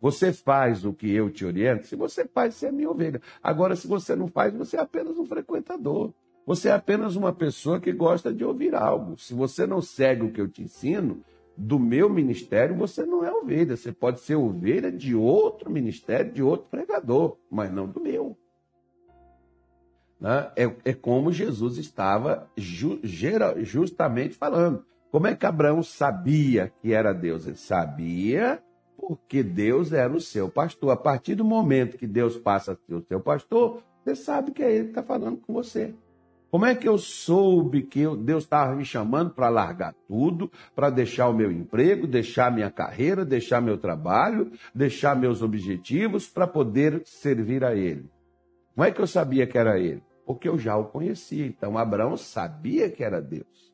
Você 0.00 0.32
faz 0.32 0.84
o 0.84 0.92
que 0.92 1.10
eu 1.10 1.30
te 1.30 1.46
oriento? 1.46 1.86
Se 1.86 1.94
você 1.94 2.26
faz, 2.26 2.56
você 2.56 2.66
é 2.66 2.72
minha 2.72 2.90
ovelha. 2.90 3.22
Agora, 3.42 3.76
se 3.76 3.86
você 3.86 4.16
não 4.16 4.26
faz, 4.26 4.52
você 4.52 4.76
é 4.76 4.80
apenas 4.80 5.16
um 5.16 5.24
frequentador. 5.24 6.12
Você 6.46 6.68
é 6.68 6.72
apenas 6.72 7.16
uma 7.16 7.32
pessoa 7.32 7.80
que 7.80 7.92
gosta 7.92 8.32
de 8.32 8.44
ouvir 8.44 8.74
algo. 8.74 9.16
Se 9.18 9.32
você 9.32 9.66
não 9.66 9.80
segue 9.80 10.24
o 10.24 10.32
que 10.32 10.40
eu 10.40 10.48
te 10.48 10.62
ensino, 10.62 11.22
do 11.56 11.78
meu 11.78 12.08
ministério, 12.08 12.76
você 12.76 13.04
não 13.04 13.24
é 13.24 13.32
ovelha. 13.32 13.76
Você 13.76 13.92
pode 13.92 14.20
ser 14.20 14.36
ovelha 14.36 14.90
de 14.90 15.14
outro 15.14 15.70
ministério, 15.70 16.32
de 16.32 16.42
outro 16.42 16.66
pregador, 16.70 17.36
mas 17.50 17.72
não 17.72 17.86
do 17.86 18.00
meu. 18.00 18.36
Né? 20.20 20.50
É, 20.56 20.74
é 20.84 20.92
como 20.92 21.32
Jesus 21.32 21.78
estava 21.78 22.50
ju, 22.56 23.00
justamente 23.58 24.34
falando. 24.34 24.84
Como 25.10 25.26
é 25.26 25.36
que 25.36 25.44
Abraão 25.44 25.82
sabia 25.82 26.72
que 26.80 26.92
era 26.92 27.12
Deus? 27.12 27.46
Ele 27.46 27.56
sabia 27.56 28.62
porque 28.96 29.42
Deus 29.42 29.92
era 29.92 30.12
o 30.12 30.20
seu 30.20 30.48
pastor. 30.48 30.90
A 30.90 30.96
partir 30.96 31.34
do 31.34 31.44
momento 31.44 31.98
que 31.98 32.06
Deus 32.06 32.38
passa 32.38 32.72
a 32.72 32.76
ser 32.76 32.94
o 32.94 33.04
seu 33.06 33.20
pastor, 33.20 33.82
você 34.02 34.14
sabe 34.14 34.52
que 34.52 34.62
é 34.62 34.72
Ele 34.72 34.84
que 34.84 34.90
está 34.90 35.02
falando 35.02 35.38
com 35.38 35.52
você. 35.52 35.94
Como 36.52 36.66
é 36.66 36.74
que 36.74 36.86
eu 36.86 36.98
soube 36.98 37.80
que 37.80 38.04
Deus 38.18 38.44
estava 38.44 38.76
me 38.76 38.84
chamando 38.84 39.30
para 39.30 39.48
largar 39.48 39.94
tudo, 40.06 40.52
para 40.74 40.90
deixar 40.90 41.30
o 41.30 41.32
meu 41.32 41.50
emprego, 41.50 42.06
deixar 42.06 42.52
minha 42.52 42.70
carreira, 42.70 43.24
deixar 43.24 43.62
meu 43.62 43.78
trabalho, 43.78 44.52
deixar 44.74 45.16
meus 45.16 45.40
objetivos 45.40 46.28
para 46.28 46.46
poder 46.46 47.00
servir 47.06 47.64
a 47.64 47.74
Ele? 47.74 48.04
Como 48.74 48.86
é 48.86 48.90
que 48.90 49.00
eu 49.00 49.06
sabia 49.06 49.46
que 49.46 49.56
era 49.56 49.80
Ele? 49.80 50.02
Porque 50.26 50.46
eu 50.46 50.58
já 50.58 50.76
o 50.76 50.84
conhecia. 50.84 51.46
Então 51.46 51.78
Abraão 51.78 52.18
sabia 52.18 52.90
que 52.90 53.02
era 53.02 53.22
Deus. 53.22 53.72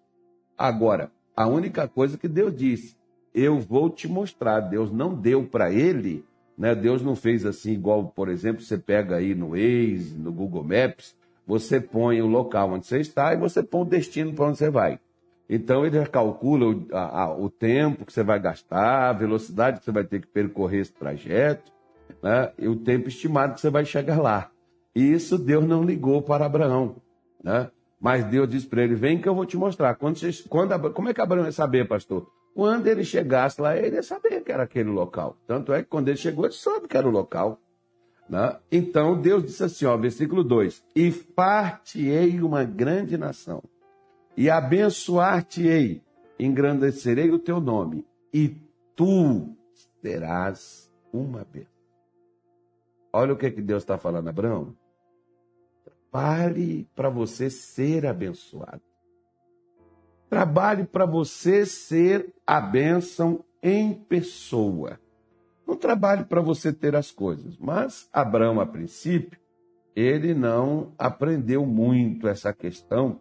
Agora, 0.56 1.10
A 1.38 1.46
única 1.46 1.86
coisa 1.86 2.18
que 2.18 2.26
Deus 2.26 2.52
disse, 2.52 2.96
eu 3.32 3.60
vou 3.60 3.88
te 3.88 4.08
mostrar. 4.08 4.58
Deus 4.58 4.90
não 4.90 5.14
deu 5.14 5.46
para 5.46 5.72
ele, 5.72 6.24
né? 6.58 6.74
Deus 6.74 7.00
não 7.00 7.14
fez 7.14 7.46
assim 7.46 7.74
igual, 7.74 8.08
por 8.08 8.28
exemplo, 8.28 8.60
você 8.60 8.76
pega 8.76 9.14
aí 9.14 9.36
no 9.36 9.50
Waze, 9.50 10.18
no 10.18 10.32
Google 10.32 10.64
Maps, 10.64 11.16
você 11.48 11.80
põe 11.80 12.20
o 12.20 12.26
local 12.26 12.72
onde 12.72 12.86
você 12.86 13.00
está 13.00 13.32
e 13.32 13.38
você 13.38 13.62
põe 13.62 13.80
o 13.80 13.86
destino 13.86 14.34
para 14.34 14.44
onde 14.44 14.58
você 14.58 14.68
vai. 14.68 15.00
Então 15.48 15.86
ele 15.86 16.04
calcula 16.04 16.66
o, 16.66 16.86
a, 16.92 17.34
o, 17.34 17.48
tempo 17.48 18.04
que 18.04 18.12
você 18.12 18.22
vai 18.22 18.38
gastar, 18.38 19.08
a 19.08 19.12
velocidade 19.14 19.78
que 19.78 19.86
você 19.86 19.90
vai 19.90 20.04
ter 20.04 20.20
que 20.20 20.26
percorrer 20.26 20.82
esse 20.82 20.92
trajeto, 20.92 21.72
né? 22.22 22.52
e 22.58 22.68
o 22.68 22.76
tempo 22.76 23.08
estimado 23.08 23.54
que 23.54 23.62
você 23.62 23.70
vai 23.70 23.86
chegar 23.86 24.20
lá. 24.20 24.50
E 24.94 25.10
isso 25.10 25.38
Deus 25.38 25.64
não 25.64 25.82
ligou 25.82 26.20
para 26.20 26.44
Abraão. 26.44 26.96
Né? 27.42 27.70
Mas 27.98 28.26
Deus 28.26 28.46
disse 28.46 28.66
para 28.66 28.82
ele: 28.82 28.94
Vem 28.94 29.18
que 29.18 29.28
eu 29.28 29.34
vou 29.34 29.46
te 29.46 29.56
mostrar. 29.56 29.94
Quando, 29.94 30.18
você, 30.18 30.30
quando 30.48 30.92
como 30.92 31.08
é 31.08 31.14
que 31.14 31.20
Abraão 31.20 31.46
ia 31.46 31.52
saber, 31.52 31.88
pastor? 31.88 32.30
Quando 32.54 32.86
ele 32.88 33.04
chegasse 33.04 33.58
lá, 33.60 33.74
ele 33.74 33.96
ia 33.96 34.02
saber 34.02 34.42
que 34.42 34.52
era 34.52 34.64
aquele 34.64 34.90
local. 34.90 35.36
Tanto 35.46 35.72
é 35.72 35.82
que 35.82 35.88
quando 35.88 36.08
ele 36.08 36.18
chegou, 36.18 36.44
ele 36.44 36.52
soube 36.52 36.88
que 36.88 36.96
era 36.96 37.08
o 37.08 37.10
local. 37.10 37.58
Né? 38.28 38.58
Então 38.70 39.20
Deus 39.20 39.44
disse 39.44 39.64
assim, 39.64 39.86
ó, 39.86 39.96
versículo 39.96 40.44
2: 40.44 40.84
E 40.94 41.10
fartei 41.10 42.40
uma 42.40 42.64
grande 42.64 43.16
nação 43.16 43.62
e 44.36 44.50
abençoar-te-ei, 44.50 46.02
engrandecerei 46.38 47.30
o 47.30 47.38
teu 47.38 47.60
nome, 47.60 48.06
e 48.32 48.54
tu 48.94 49.48
terás 50.02 50.92
uma 51.12 51.44
bênção. 51.44 51.72
Olha 53.12 53.32
o 53.32 53.36
que, 53.36 53.50
que 53.50 53.62
Deus 53.62 53.82
está 53.82 53.96
falando, 53.96 54.28
Abraão. 54.28 54.76
Trabalhe 56.10 56.86
para 56.94 57.08
você 57.08 57.50
ser 57.50 58.06
abençoado. 58.06 58.82
Trabalhe 60.28 60.84
para 60.84 61.06
você 61.06 61.64
ser 61.64 62.34
a 62.46 62.60
bênção 62.60 63.42
em 63.62 63.94
pessoa. 63.94 65.00
Não 65.68 65.76
trabalhe 65.76 66.24
para 66.24 66.40
você 66.40 66.72
ter 66.72 66.96
as 66.96 67.10
coisas. 67.10 67.58
Mas 67.58 68.08
Abraão, 68.10 68.58
a 68.58 68.64
princípio, 68.64 69.38
ele 69.94 70.32
não 70.32 70.94
aprendeu 70.96 71.66
muito 71.66 72.26
essa 72.26 72.54
questão 72.54 73.20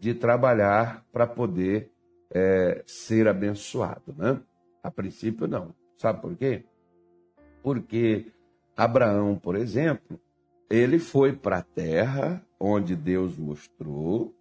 de 0.00 0.14
trabalhar 0.14 1.04
para 1.12 1.26
poder 1.26 1.92
é, 2.32 2.82
ser 2.86 3.28
abençoado, 3.28 4.14
né? 4.16 4.40
A 4.82 4.90
princípio, 4.90 5.46
não. 5.46 5.74
Sabe 5.98 6.22
por 6.22 6.34
quê? 6.34 6.64
Porque 7.62 8.32
Abraão, 8.74 9.36
por 9.36 9.54
exemplo, 9.54 10.18
ele 10.70 10.98
foi 10.98 11.34
para 11.34 11.58
a 11.58 11.62
terra 11.62 12.42
onde 12.58 12.96
Deus 12.96 13.36
mostrou, 13.36 14.34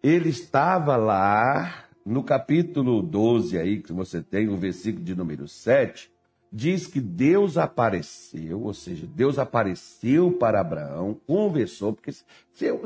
ele 0.00 0.28
estava 0.28 0.96
lá, 0.96 1.88
no 2.06 2.22
capítulo 2.22 3.02
12 3.02 3.58
aí, 3.58 3.82
que 3.82 3.92
você 3.92 4.22
tem, 4.22 4.48
o 4.48 4.56
versículo 4.56 5.04
de 5.04 5.16
número 5.16 5.48
7, 5.48 6.10
diz 6.52 6.86
que 6.86 7.00
Deus 7.00 7.58
apareceu, 7.58 8.62
ou 8.62 8.72
seja, 8.72 9.06
Deus 9.06 9.38
apareceu 9.38 10.32
para 10.32 10.60
Abraão, 10.60 11.20
conversou, 11.26 11.92
porque 11.92 12.12
se, 12.12 12.24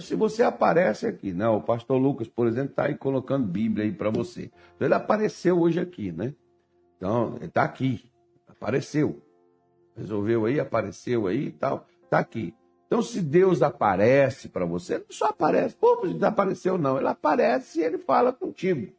se 0.00 0.14
você 0.14 0.42
aparece 0.42 1.06
aqui, 1.06 1.32
não, 1.32 1.56
o 1.56 1.62
pastor 1.62 1.98
Lucas, 1.98 2.28
por 2.28 2.46
exemplo, 2.46 2.70
está 2.70 2.86
aí 2.86 2.96
colocando 2.96 3.46
Bíblia 3.46 3.84
aí 3.84 3.92
para 3.92 4.10
você. 4.10 4.50
Então 4.74 4.86
ele 4.88 4.94
apareceu 4.94 5.60
hoje 5.60 5.80
aqui, 5.80 6.10
né? 6.10 6.34
Então, 6.96 7.36
ele 7.36 7.46
está 7.46 7.62
aqui, 7.62 8.04
apareceu. 8.48 9.20
Resolveu 9.96 10.46
aí, 10.46 10.58
apareceu 10.58 11.26
aí 11.26 11.46
e 11.46 11.52
tal, 11.52 11.86
está 12.04 12.18
aqui. 12.18 12.54
Então, 12.86 13.02
se 13.02 13.20
Deus 13.20 13.62
aparece 13.62 14.48
para 14.48 14.66
você, 14.66 14.98
não 14.98 15.06
só 15.08 15.26
aparece, 15.26 15.74
pô, 15.74 16.02
não 16.04 16.28
apareceu 16.28 16.76
não, 16.76 16.98
ele 16.98 17.08
aparece 17.08 17.80
e 17.80 17.84
ele 17.84 17.98
fala 17.98 18.32
contigo. 18.32 18.92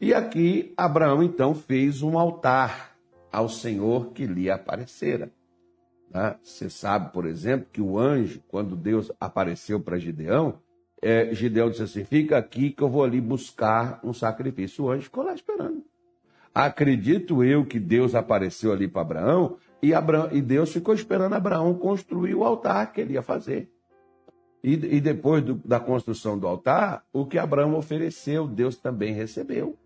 E 0.00 0.12
aqui, 0.12 0.72
Abraão 0.76 1.22
então 1.22 1.54
fez 1.54 2.02
um 2.02 2.18
altar 2.18 2.97
ao 3.32 3.48
Senhor 3.48 4.12
que 4.12 4.26
lhe 4.26 4.50
aparecera. 4.50 5.30
Né? 6.10 6.36
Você 6.42 6.70
sabe, 6.70 7.12
por 7.12 7.26
exemplo, 7.26 7.68
que 7.72 7.80
o 7.80 7.98
anjo, 7.98 8.42
quando 8.48 8.76
Deus 8.76 9.12
apareceu 9.20 9.80
para 9.80 9.98
Gideão, 9.98 10.60
é, 11.00 11.32
Gideão 11.34 11.70
disse 11.70 11.82
assim: 11.82 12.04
fica 12.04 12.36
aqui 12.38 12.70
que 12.70 12.82
eu 12.82 12.88
vou 12.88 13.04
ali 13.04 13.20
buscar 13.20 14.00
um 14.02 14.12
sacrifício. 14.12 14.84
O 14.84 14.90
anjo 14.90 15.04
ficou 15.04 15.24
lá 15.24 15.34
esperando. 15.34 15.84
Acredito 16.54 17.44
eu 17.44 17.64
que 17.64 17.78
Deus 17.78 18.14
apareceu 18.14 18.72
ali 18.72 18.88
para 18.88 19.02
Abraão 19.02 19.58
e, 19.80 19.94
Abraão 19.94 20.28
e 20.32 20.42
Deus 20.42 20.72
ficou 20.72 20.94
esperando 20.94 21.34
Abraão 21.34 21.74
construir 21.74 22.34
o 22.34 22.42
altar 22.42 22.92
que 22.92 23.00
ele 23.00 23.14
ia 23.14 23.22
fazer. 23.22 23.70
E, 24.64 24.72
e 24.72 25.00
depois 25.00 25.44
do, 25.44 25.54
da 25.64 25.78
construção 25.78 26.36
do 26.36 26.48
altar, 26.48 27.04
o 27.12 27.24
que 27.24 27.38
Abraão 27.38 27.76
ofereceu, 27.76 28.48
Deus 28.48 28.76
também 28.76 29.12
recebeu 29.12 29.78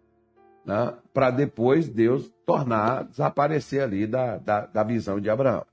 né, 0.65 0.95
para 1.13 1.31
depois 1.31 1.89
Deus 1.89 2.31
tornar, 2.47 3.05
desaparecer 3.05 3.83
ali 3.83 4.07
da, 4.07 4.39
da, 4.39 4.67
da 4.67 4.83
visão 4.83 5.21
de 5.21 5.29
Abraão. 5.29 5.65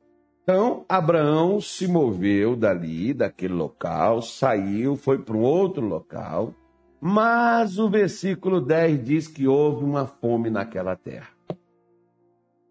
Então, 0.44 0.84
Abraão 0.90 1.62
se 1.62 1.88
moveu 1.88 2.56
dali, 2.56 3.14
daquele 3.14 3.54
local, 3.54 4.22
saiu, 4.22 4.96
foi 4.96 5.20
para 5.20 5.38
um 5.38 5.42
outro 5.42 5.86
local, 5.86 6.56
mas 7.00 7.78
o 7.78 7.90
versículo 7.90 8.60
10 8.60 9.04
diz 9.04 9.28
que 9.28 9.48
houve 9.48 9.86
uma 9.86 10.08
fome 10.08 10.50
naquela 10.50 10.96
terra. 10.96 11.30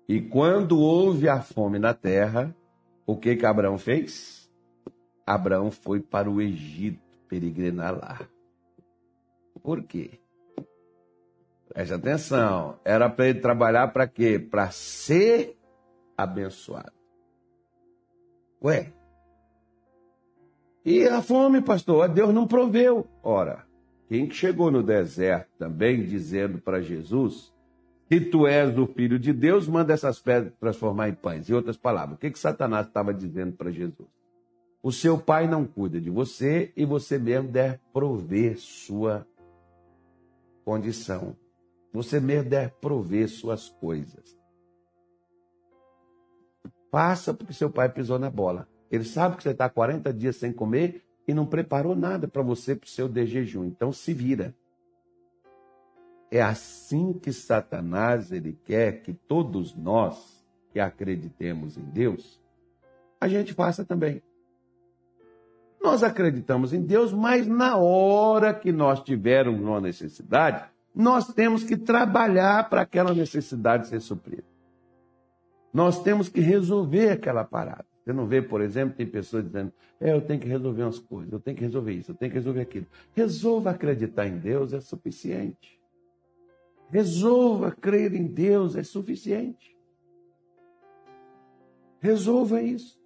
E 0.09 0.21
quando 0.21 0.79
houve 0.79 1.29
a 1.29 1.41
fome 1.41 1.79
na 1.79 1.95
terra, 1.95 2.55
o 3.07 3.17
que 3.17 3.37
que 3.37 3.47
Abraão 3.47 3.79
fez? 3.79 4.51
Abraão 5.25 5.71
foi 5.71 6.01
para 6.01 6.31
o 6.31 6.41
Egito 6.41 7.01
peregrinar 7.29 7.95
lá. 7.95 8.21
Por 9.63 9.83
quê? 9.83 10.19
Preste 11.69 11.95
atenção. 11.95 12.79
Era 12.85 13.09
para 13.09 13.29
ele 13.29 13.41
trabalhar 13.41 13.89
para 13.89 14.07
quê? 14.07 14.39
Para 14.39 14.71
ser 14.71 15.57
abençoado. 16.17 16.93
Ué. 18.63 18.93
E 20.85 21.07
a 21.07 21.21
fome, 21.21 21.61
pastor? 21.61 22.09
Deus 22.09 22.33
não 22.33 22.47
proveu. 22.47 23.07
Ora, 23.23 23.65
quem 24.09 24.27
que 24.27 24.35
chegou 24.35 24.71
no 24.71 24.83
deserto 24.83 25.51
também 25.59 26.05
dizendo 26.05 26.59
para 26.59 26.81
Jesus: 26.81 27.53
Se 28.09 28.21
tu 28.21 28.47
és 28.47 28.77
o 28.77 28.87
filho 28.87 29.19
de 29.19 29.33
Deus, 29.33 29.69
manda 29.69 29.93
essas 29.93 30.19
pedras 30.19 30.55
transformar 30.59 31.11
em 31.11 31.15
pães. 31.15 31.49
Em 31.49 31.53
outras 31.53 31.77
palavras, 31.77 32.17
o 32.17 32.21
que, 32.21 32.31
que 32.31 32.39
Satanás 32.39 32.87
estava 32.87 33.13
dizendo 33.13 33.53
para 33.53 33.71
Jesus? 33.71 34.09
O 34.83 34.91
seu 34.91 35.19
pai 35.19 35.47
não 35.47 35.67
cuida 35.67 36.01
de 36.01 36.09
você 36.09 36.73
e 36.77 36.85
você 36.85 37.19
mesmo 37.19 37.51
deve 37.51 37.79
prover 37.93 38.57
sua 38.59 39.27
condição 40.65 41.37
você 41.93 42.21
mesmo 42.21 42.51
deve 42.51 42.73
prover 42.81 43.29
suas 43.29 43.69
coisas. 43.69 44.39
Faça 46.91 47.35
porque 47.35 47.53
seu 47.53 47.71
pai 47.71 47.89
pisou 47.89 48.19
na 48.19 48.31
bola. 48.31 48.69
Ele 48.91 49.05
sabe 49.05 49.37
que 49.37 49.43
você 49.43 49.51
está 49.51 49.69
40 49.69 50.13
dias 50.13 50.37
sem 50.37 50.53
comer 50.53 51.03
e 51.27 51.35
não 51.35 51.47
preparou 51.47 51.95
nada 51.95 52.27
para 52.27 52.43
você 52.43 52.75
para 52.75 52.87
o 52.87 52.91
seu 52.91 53.09
de 53.09 53.27
jejum. 53.27 53.65
Então 53.65 53.93
se 53.93 54.15
vira. 54.15 54.55
É 56.31 56.43
assim 56.43 57.13
que 57.13 57.33
Satanás 57.33 58.33
ele 58.33 58.59
quer 58.65 59.03
que 59.03 59.13
todos 59.13 59.75
nós 59.75 60.45
que 60.73 60.81
acreditemos 60.81 61.77
em 61.77 61.85
Deus, 61.85 62.41
a 63.21 63.29
gente 63.29 63.53
faça 63.53 63.85
também. 63.85 64.23
Nós 65.81 66.03
acreditamos 66.03 66.73
em 66.73 66.83
Deus, 66.83 67.13
mas 67.13 67.47
na 67.47 67.77
hora 67.77 68.53
que 68.53 68.73
nós 68.73 69.01
tivermos 69.01 69.61
uma 69.61 69.81
necessidade, 69.81 70.69
nós 70.95 71.33
temos 71.33 71.63
que 71.63 71.77
trabalhar 71.77 72.69
para 72.69 72.83
aquela 72.83 73.15
necessidade 73.15 73.89
ser 73.89 74.01
suprida. 74.01 74.45
Nós 75.73 76.03
temos 76.03 76.29
que 76.29 76.41
resolver 76.41 77.11
aquela 77.11 77.45
parada. 77.45 77.87
Você 78.03 78.13
não 78.13 78.27
vê, 78.27 78.41
por 78.41 78.63
exemplo, 78.63 78.97
tem 78.97 79.07
pessoas 79.07 79.45
dizendo: 79.45 79.73
é, 80.01 80.13
eu 80.13 80.21
tenho 80.21 80.41
que 80.41 80.49
resolver 80.49 80.83
umas 80.83 80.99
coisas, 80.99 81.33
eu 81.33 81.39
tenho 81.39 81.57
que 81.57 81.63
resolver 81.63 81.93
isso, 81.93 82.11
eu 82.11 82.15
tenho 82.15 82.31
que 82.31 82.39
resolver 82.39 82.63
aquilo. 82.63 82.87
Resolva 83.15 83.71
acreditar 83.71 84.27
em 84.27 84.39
Deus 84.39 84.73
é 84.73 84.81
suficiente. 84.81 85.79
Resolva 86.91 87.71
crer 87.71 88.15
em 88.15 88.27
Deus 88.27 88.77
é 88.77 88.83
suficiente. 88.83 89.77
Resolva 92.01 92.63
isso. 92.63 92.99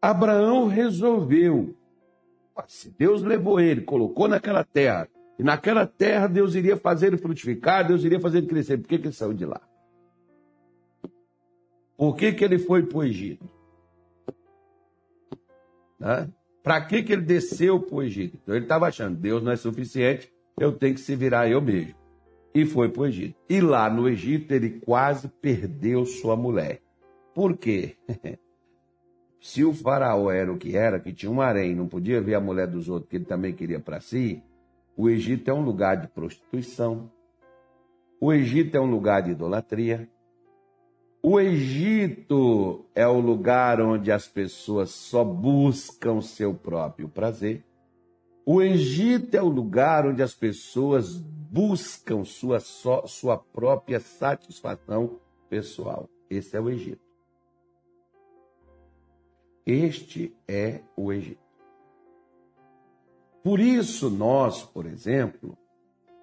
Abraão 0.00 0.66
resolveu. 0.66 1.76
Se 2.66 2.90
Deus 2.90 3.22
levou 3.22 3.60
ele, 3.60 3.82
colocou 3.82 4.28
naquela 4.28 4.64
terra, 4.64 5.08
e 5.40 5.42
naquela 5.42 5.86
terra 5.86 6.26
Deus 6.26 6.54
iria 6.54 6.76
fazer 6.76 7.06
ele 7.06 7.16
frutificar, 7.16 7.86
Deus 7.86 8.04
iria 8.04 8.20
fazer 8.20 8.38
ele 8.38 8.46
crescer. 8.46 8.76
Por 8.76 8.86
que, 8.86 8.98
que 8.98 9.06
ele 9.06 9.14
saiu 9.14 9.32
de 9.32 9.46
lá? 9.46 9.58
Por 11.96 12.14
que, 12.14 12.30
que 12.34 12.44
ele 12.44 12.58
foi 12.58 12.82
para 12.82 12.98
o 12.98 13.02
Egito? 13.02 13.48
Né? 15.98 16.30
Para 16.62 16.84
que, 16.84 17.02
que 17.02 17.14
ele 17.14 17.22
desceu 17.22 17.80
para 17.80 17.96
o 17.96 18.02
Egito? 18.02 18.38
Então 18.42 18.54
ele 18.54 18.66
estava 18.66 18.86
achando, 18.86 19.16
Deus 19.16 19.42
não 19.42 19.50
é 19.50 19.56
suficiente, 19.56 20.30
eu 20.58 20.72
tenho 20.72 20.92
que 20.92 21.00
se 21.00 21.16
virar 21.16 21.48
eu 21.48 21.62
mesmo. 21.62 21.94
E 22.54 22.66
foi 22.66 22.90
para 22.90 23.00
o 23.00 23.06
Egito. 23.06 23.34
E 23.48 23.62
lá 23.62 23.88
no 23.88 24.06
Egito 24.10 24.52
ele 24.52 24.78
quase 24.80 25.26
perdeu 25.26 26.04
sua 26.04 26.36
mulher. 26.36 26.82
Por 27.34 27.56
quê? 27.56 27.96
Se 29.40 29.64
o 29.64 29.72
faraó 29.72 30.30
era 30.30 30.52
o 30.52 30.58
que 30.58 30.76
era, 30.76 31.00
que 31.00 31.14
tinha 31.14 31.32
um 31.32 31.40
harém, 31.40 31.74
não 31.74 31.88
podia 31.88 32.20
ver 32.20 32.34
a 32.34 32.40
mulher 32.40 32.66
dos 32.66 32.90
outros, 32.90 33.08
que 33.08 33.16
ele 33.16 33.24
também 33.24 33.54
queria 33.54 33.80
para 33.80 33.98
si, 33.98 34.42
o 35.00 35.08
Egito 35.08 35.50
é 35.50 35.54
um 35.54 35.64
lugar 35.64 35.96
de 35.96 36.08
prostituição, 36.08 37.10
O 38.20 38.34
Egito 38.34 38.76
é 38.76 38.80
um 38.80 38.90
lugar 38.90 39.22
de 39.22 39.30
idolatria. 39.30 40.06
O 41.22 41.40
Egito 41.40 42.84
é 42.94 43.06
o 43.06 43.18
lugar 43.18 43.80
onde 43.80 44.12
as 44.12 44.28
pessoas 44.28 44.90
só 44.90 45.24
buscam 45.24 46.20
seu 46.20 46.52
próprio 46.52 47.08
prazer. 47.08 47.64
O 48.44 48.60
Egito 48.60 49.34
é 49.34 49.42
o 49.42 49.48
lugar 49.48 50.06
onde 50.06 50.22
as 50.22 50.34
pessoas 50.34 51.16
buscam 51.16 52.22
sua, 52.22 52.60
só, 52.60 53.06
sua 53.06 53.38
própria 53.38 54.00
satisfação 54.00 55.18
pessoal. 55.48 56.10
Esse 56.28 56.58
é 56.58 56.60
o 56.60 56.68
Egito. 56.68 57.00
Este 59.64 60.36
é 60.46 60.82
o 60.94 61.10
Egito. 61.10 61.49
Por 63.42 63.58
isso, 63.58 64.10
nós, 64.10 64.62
por 64.62 64.86
exemplo, 64.86 65.56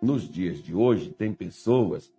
nos 0.02 0.30
dias 0.30 0.60
de 0.60 0.76
hoje, 0.76 1.12
tem 1.12 1.34
pessoas 1.34 2.14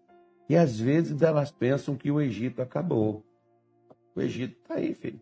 que 0.47 0.57
às 0.57 0.79
vezes 0.79 1.23
elas 1.23 1.51
pensam 1.51 1.97
que 1.97 2.11
o 2.11 2.21
Egito 2.21 2.61
acabou. 2.61 3.23
O 4.17 4.21
Egito 4.21 4.57
está 4.61 4.75
aí, 4.75 4.95
filho. 4.95 5.21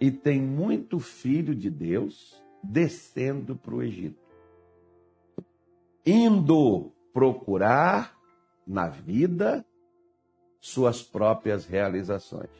E 0.00 0.10
tem 0.10 0.40
muito 0.40 0.98
filho 0.98 1.54
de 1.54 1.68
Deus 1.68 2.40
descendo 2.62 3.56
para 3.56 3.74
o 3.74 3.82
Egito, 3.82 4.22
indo 6.06 6.92
procurar 7.12 8.16
na 8.66 8.88
vida 8.88 9.64
suas 10.60 11.02
próprias 11.02 11.66
realizações, 11.66 12.50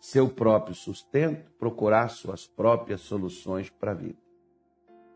seu 0.00 0.28
próprio 0.28 0.74
sustento, 0.74 1.50
procurar 1.58 2.08
suas 2.08 2.46
próprias 2.46 3.02
soluções 3.02 3.68
para 3.68 3.92
a 3.92 3.94
vida. 3.94 4.25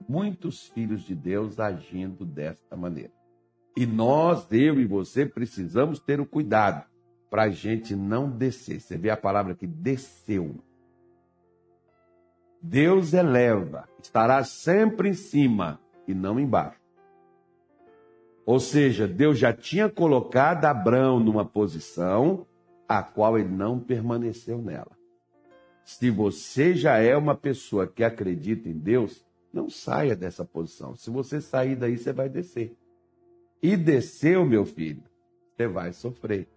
Muitos 0.08 0.68
filhos 0.68 1.02
de 1.02 1.14
Deus 1.14 1.60
agindo 1.60 2.24
desta 2.24 2.76
maneira. 2.76 3.12
E 3.76 3.86
nós, 3.86 4.50
eu 4.50 4.80
e 4.80 4.84
você, 4.84 5.24
precisamos 5.24 6.00
ter 6.00 6.20
o 6.20 6.26
cuidado 6.26 6.84
para 7.30 7.44
a 7.44 7.50
gente 7.50 7.94
não 7.94 8.28
descer. 8.28 8.80
Você 8.80 8.98
vê 8.98 9.10
a 9.10 9.16
palavra 9.16 9.54
que 9.54 9.66
desceu. 9.66 10.56
Deus 12.60 13.14
eleva, 13.14 13.88
estará 14.02 14.44
sempre 14.44 15.08
em 15.08 15.14
cima 15.14 15.80
e 16.06 16.12
não 16.12 16.38
embaixo. 16.38 16.80
Ou 18.44 18.58
seja, 18.58 19.06
Deus 19.06 19.38
já 19.38 19.52
tinha 19.52 19.88
colocado 19.88 20.64
Abraão 20.64 21.20
numa 21.20 21.44
posição 21.44 22.46
a 22.88 23.02
qual 23.02 23.38
ele 23.38 23.48
não 23.48 23.78
permaneceu 23.78 24.60
nela. 24.60 24.98
Se 25.84 26.10
você 26.10 26.74
já 26.74 26.98
é 26.98 27.16
uma 27.16 27.36
pessoa 27.36 27.86
que 27.86 28.02
acredita 28.02 28.68
em 28.68 28.76
Deus, 28.76 29.24
não 29.52 29.68
saia 29.68 30.14
dessa 30.14 30.44
posição. 30.44 30.94
Se 30.94 31.10
você 31.10 31.40
sair 31.40 31.76
daí, 31.76 31.96
você 31.96 32.12
vai 32.12 32.28
descer. 32.28 32.76
E 33.62 33.76
desceu, 33.76 34.44
meu 34.46 34.64
filho, 34.64 35.02
você 35.56 35.66
vai 35.66 35.92
sofrer. 35.92 36.48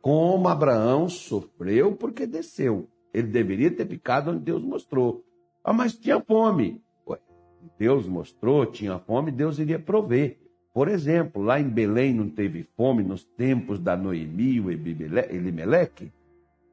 Como 0.00 0.48
Abraão 0.48 1.08
sofreu 1.08 1.94
porque 1.94 2.26
desceu. 2.26 2.88
Ele 3.12 3.28
deveria 3.28 3.70
ter 3.70 3.86
ficado 3.86 4.30
onde 4.30 4.40
Deus 4.40 4.62
mostrou. 4.62 5.24
Ah, 5.62 5.72
mas 5.72 5.94
tinha 5.94 6.20
fome. 6.20 6.82
Ué, 7.06 7.18
Deus 7.78 8.06
mostrou, 8.06 8.64
tinha 8.66 8.98
fome, 8.98 9.30
Deus 9.30 9.58
iria 9.58 9.78
prover. 9.78 10.38
Por 10.72 10.88
exemplo, 10.88 11.42
lá 11.42 11.60
em 11.60 11.68
Belém 11.68 12.14
não 12.14 12.28
teve 12.30 12.62
fome 12.76 13.02
nos 13.02 13.24
tempos 13.24 13.78
da 13.78 13.96
Noemi 13.96 14.58
e 14.58 15.34
Elimeleque? 15.34 16.12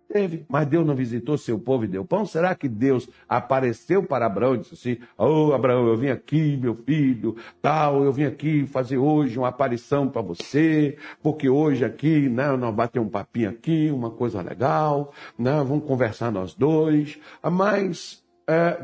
Teve, 0.08 0.46
mas 0.48 0.66
Deus 0.66 0.88
não 0.88 0.96
visitou 0.96 1.38
seu 1.38 1.60
povo 1.60 1.84
e 1.84 1.88
deu 1.88 2.06
pão? 2.06 2.26
Será 2.26 2.56
que 2.56 2.70
Deus 2.70 3.10
apareceu 3.28 4.02
para 4.02 4.26
Abraão 4.26 4.56
e 4.56 4.60
disse 4.60 4.74
assim: 4.74 5.04
Ô 5.18 5.50
oh, 5.50 5.54
Abraão, 5.54 5.86
eu 5.86 5.98
vim 5.98 6.08
aqui, 6.08 6.56
meu 6.56 6.76
filho, 6.76 7.36
tal, 7.62 8.06
eu 8.06 8.12
vim 8.14 8.24
aqui 8.24 8.66
fazer 8.66 8.98
hoje 8.98 9.38
uma 9.38 9.50
aparição 9.50 10.08
para 10.08 10.22
você, 10.22 10.98
porque 11.22 11.50
hoje 11.50 11.84
aqui, 11.84 12.30
né, 12.30 12.56
nós 12.56 12.74
bater 12.74 13.00
um 13.00 13.10
papinho 13.10 13.50
aqui, 13.50 13.92
uma 13.92 14.10
coisa 14.10 14.42
legal, 14.42 15.12
né, 15.38 15.58
vamos 15.68 15.86
conversar 15.86 16.32
nós 16.32 16.54
dois, 16.54 17.20
mas 17.44 18.24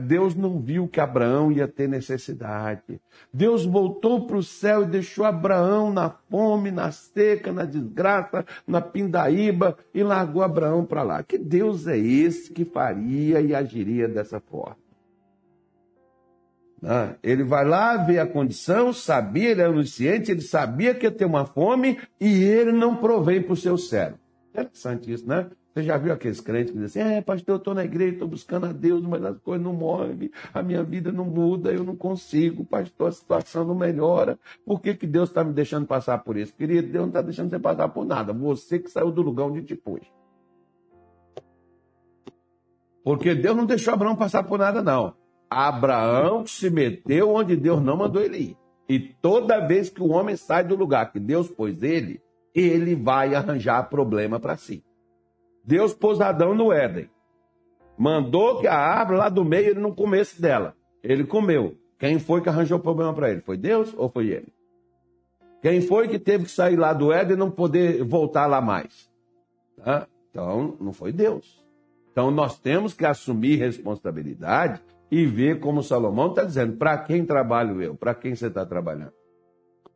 Deus 0.02 0.36
não 0.36 0.60
viu 0.60 0.90
que 0.90 1.00
Abraão 1.00 1.50
ia 1.50 1.68
ter 1.68 1.88
necessidade. 1.88 3.00
Deus 3.34 3.66
voltou 3.66 4.28
para 4.28 4.36
o 4.36 4.44
céu 4.44 4.84
e 4.84 4.88
deixou 4.88 5.24
Abraão 5.24 5.92
na 5.92 6.10
fome, 6.10 6.70
na 6.70 6.92
seca, 6.92 7.52
na 7.52 7.64
desgraça, 7.64 8.46
na 8.68 8.82
pindaíba 8.82 9.78
e 9.94 10.04
largou 10.04 10.44
Abraão 10.44 10.84
para 10.84 11.02
lá. 11.04 11.24
Que 11.24 11.38
Deus 11.38 11.88
é 11.88 11.98
esse 11.98 12.52
que 12.52 12.66
faria 12.66 13.40
e 13.40 13.56
agiria 13.56 14.08
dessa 14.08 14.40
forma? 14.40 14.84
Ah, 16.86 17.16
ele 17.24 17.46
vai 17.46 17.64
lá 17.64 17.96
ver 17.96 18.20
a 18.20 18.28
condição, 18.28 18.92
sabia, 18.92 19.52
ele 19.52 19.62
é 19.62 19.70
onisciente, 19.70 20.32
ele 20.32 20.42
sabia 20.42 20.94
que 20.94 21.06
ia 21.06 21.12
ter 21.12 21.24
uma 21.24 21.46
fome 21.46 21.98
e 22.20 22.44
ele 22.44 22.74
não 22.74 22.98
provém 22.98 23.42
para 23.42 23.54
o 23.54 23.58
seu 23.58 23.78
servo. 23.78 24.20
Interessante 24.50 25.10
isso, 25.10 25.26
né? 25.26 25.50
Você 25.74 25.82
já 25.82 25.98
viu 25.98 26.14
aqueles 26.14 26.40
crentes 26.40 26.72
que 26.72 26.78
dizem 26.78 27.02
assim, 27.02 27.16
é, 27.16 27.22
pastor, 27.22 27.56
eu 27.56 27.58
estou 27.58 27.74
na 27.74 27.84
igreja, 27.84 28.14
estou 28.14 28.28
buscando 28.28 28.68
a 28.68 28.72
Deus, 28.72 29.02
mas 29.02 29.26
as 29.26 29.40
coisas 29.40 29.66
não 29.66 29.74
movem, 29.74 30.30
a 30.54 30.62
minha 30.62 30.84
vida 30.84 31.12
não 31.12 31.26
muda, 31.26 31.72
eu 31.72 31.84
não 31.84 31.96
consigo, 31.96 32.64
pastor, 32.64 33.08
a 33.08 33.12
situação 33.12 33.66
não 33.66 33.74
melhora. 33.74 34.38
Por 34.64 34.80
que, 34.80 34.94
que 34.94 35.08
Deus 35.08 35.30
está 35.30 35.44
me 35.44 35.52
deixando 35.52 35.88
passar 35.88 36.20
por 36.20 36.38
isso? 36.38 36.54
Querido, 36.54 36.90
Deus 36.90 37.02
não 37.02 37.08
está 37.08 37.24
deixando 37.24 37.50
você 37.50 37.58
passar 37.58 37.90
por 37.90 38.06
nada. 38.06 38.32
Você 38.34 38.78
que 38.78 38.92
saiu 38.92 39.10
do 39.10 39.24
lugar 39.24 39.46
onde 39.46 39.64
te 39.64 39.76
pôs. 39.76 40.04
Porque 43.04 43.34
Deus 43.34 43.58
não 43.58 43.66
deixou 43.66 43.96
Abraão 43.96 44.16
passar 44.16 44.44
por 44.44 44.60
nada, 44.60 44.84
não. 44.84 45.16
Abraão 45.50 46.46
se 46.46 46.70
meteu 46.70 47.34
onde 47.34 47.56
Deus 47.56 47.82
não 47.82 47.98
mandou 47.98 48.22
ele 48.22 48.38
ir. 48.38 48.58
E 48.88 49.00
toda 49.00 49.66
vez 49.66 49.90
que 49.90 50.04
o 50.04 50.10
homem 50.10 50.36
sai 50.36 50.64
do 50.64 50.76
lugar 50.76 51.12
que 51.12 51.20
Deus 51.20 51.50
pôs 51.50 51.82
ele, 51.82 52.22
ele 52.54 52.96
vai 52.96 53.34
arranjar 53.34 53.90
problema 53.90 54.40
para 54.40 54.56
si. 54.56 54.84
Deus 55.64 55.94
pôs 55.94 56.20
Adão 56.20 56.54
no 56.54 56.72
Éden. 56.72 57.10
Mandou 57.98 58.60
que 58.60 58.68
a 58.68 58.76
árvore 58.76 59.20
lá 59.20 59.30
do 59.30 59.46
meio 59.46 59.70
ele 59.70 59.80
não 59.80 59.94
comesse 59.94 60.42
dela. 60.42 60.76
Ele 61.02 61.24
comeu. 61.24 61.78
Quem 61.98 62.20
foi 62.20 62.42
que 62.42 62.50
arranjou 62.50 62.78
o 62.78 62.82
problema 62.82 63.14
para 63.14 63.30
ele? 63.30 63.42
Foi 63.42 63.56
Deus 63.56 63.94
ou 63.96 64.10
foi 64.10 64.28
ele? 64.28 64.54
Quem 65.62 65.80
foi 65.80 66.10
que 66.10 66.20
teve 66.20 66.46
que 66.46 66.52
sair 66.52 66.76
lá 66.76 66.92
do 66.92 67.14
Éden 67.14 67.38
e 67.38 67.40
não 67.40 67.50
poder 67.50 68.04
voltar 68.04 68.48
lá 68.48 68.60
mais? 68.60 69.10
Tá? 69.78 70.08
Então, 70.30 70.76
não 70.82 70.92
foi 70.92 71.14
Deus. 71.14 71.64
Então, 72.12 72.30
nós 72.30 72.60
temos 72.60 72.94
que 72.94 73.06
assumir 73.06 73.58
responsabilidade 73.58 74.82
e 75.10 75.26
ver 75.26 75.60
como 75.60 75.82
Salomão 75.82 76.30
está 76.30 76.44
dizendo: 76.44 76.76
para 76.76 76.98
quem 76.98 77.26
trabalho 77.26 77.82
eu? 77.82 77.96
Para 77.96 78.14
quem 78.14 78.36
você 78.36 78.48
está 78.48 78.66
trabalhando? 78.66 79.14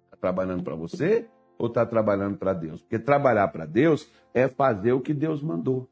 Está 0.05 0.17
trabalhando 0.17 0.63
para 0.63 0.75
você 0.75 1.27
ou 1.57 1.67
está 1.67 1.85
trabalhando 1.85 2.37
para 2.37 2.53
Deus? 2.53 2.81
Porque 2.81 2.99
trabalhar 2.99 3.47
para 3.49 3.65
Deus 3.65 4.09
é 4.33 4.47
fazer 4.47 4.93
o 4.93 5.01
que 5.01 5.13
Deus 5.13 5.41
mandou. 5.41 5.87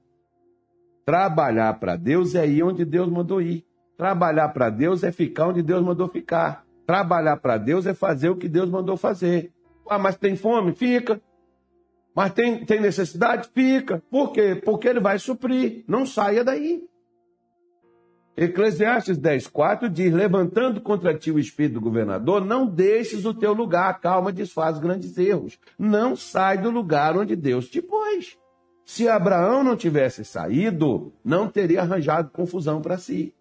Trabalhar 1.06 1.80
para 1.80 1.96
Deus 1.96 2.36
é 2.36 2.48
ir 2.48 2.64
onde 2.64 2.84
Deus 2.84 3.10
mandou 3.10 3.42
ir. 3.42 3.66
Trabalhar 3.98 4.50
para 4.50 4.70
Deus 4.70 5.04
é 5.04 5.12
ficar 5.12 5.48
onde 5.48 5.62
Deus 5.62 5.84
mandou 5.84 6.08
ficar. 6.08 6.66
Trabalhar 6.86 7.38
para 7.38 7.58
Deus 7.58 7.86
é 7.86 7.94
fazer 7.94 8.30
o 8.30 8.36
que 8.36 8.50
Deus 8.50 8.70
mandou 8.70 8.98
fazer. 8.98 9.52
Ah, 9.90 9.98
mas 9.98 10.18
tem 10.18 10.36
fome? 10.36 10.74
Fica. 10.74 11.22
Mas 12.16 12.34
tem, 12.34 12.66
tem 12.66 12.80
necessidade? 12.80 13.50
Fica. 13.54 14.02
Por 14.10 14.32
quê? 14.32 14.62
Porque 14.64 14.88
ele 14.88 15.00
vai 15.00 15.20
suprir. 15.20 15.84
Não 15.88 16.06
saia 16.06 16.44
daí. 16.44 16.84
Eclesiastes 18.38 19.18
10,4 19.18 19.90
diz: 19.90 20.14
Levantando 20.14 20.82
contra 20.82 21.18
ti 21.18 21.32
o 21.32 21.40
espírito 21.40 21.76
do 21.76 21.82
governador, 21.82 22.44
não 22.44 22.66
deixes 22.68 23.26
o 23.26 23.34
teu 23.34 23.54
lugar, 23.54 24.00
calma, 24.02 24.32
desfaz 24.32 24.78
grandes 24.78 25.18
erros. 25.18 25.58
Não 25.80 26.16
sai 26.16 26.58
do 26.58 26.70
lugar 26.70 27.18
onde 27.18 27.36
Deus 27.36 27.70
te 27.70 27.82
pôs. 27.82 28.38
Se 28.86 29.08
Abraão 29.08 29.64
não 29.64 29.76
tivesse 29.76 30.24
saído, 30.26 31.14
não 31.24 31.48
teria 31.48 31.82
arranjado 31.82 32.30
confusão 32.30 32.82
para 32.82 32.98
si. 32.98 33.34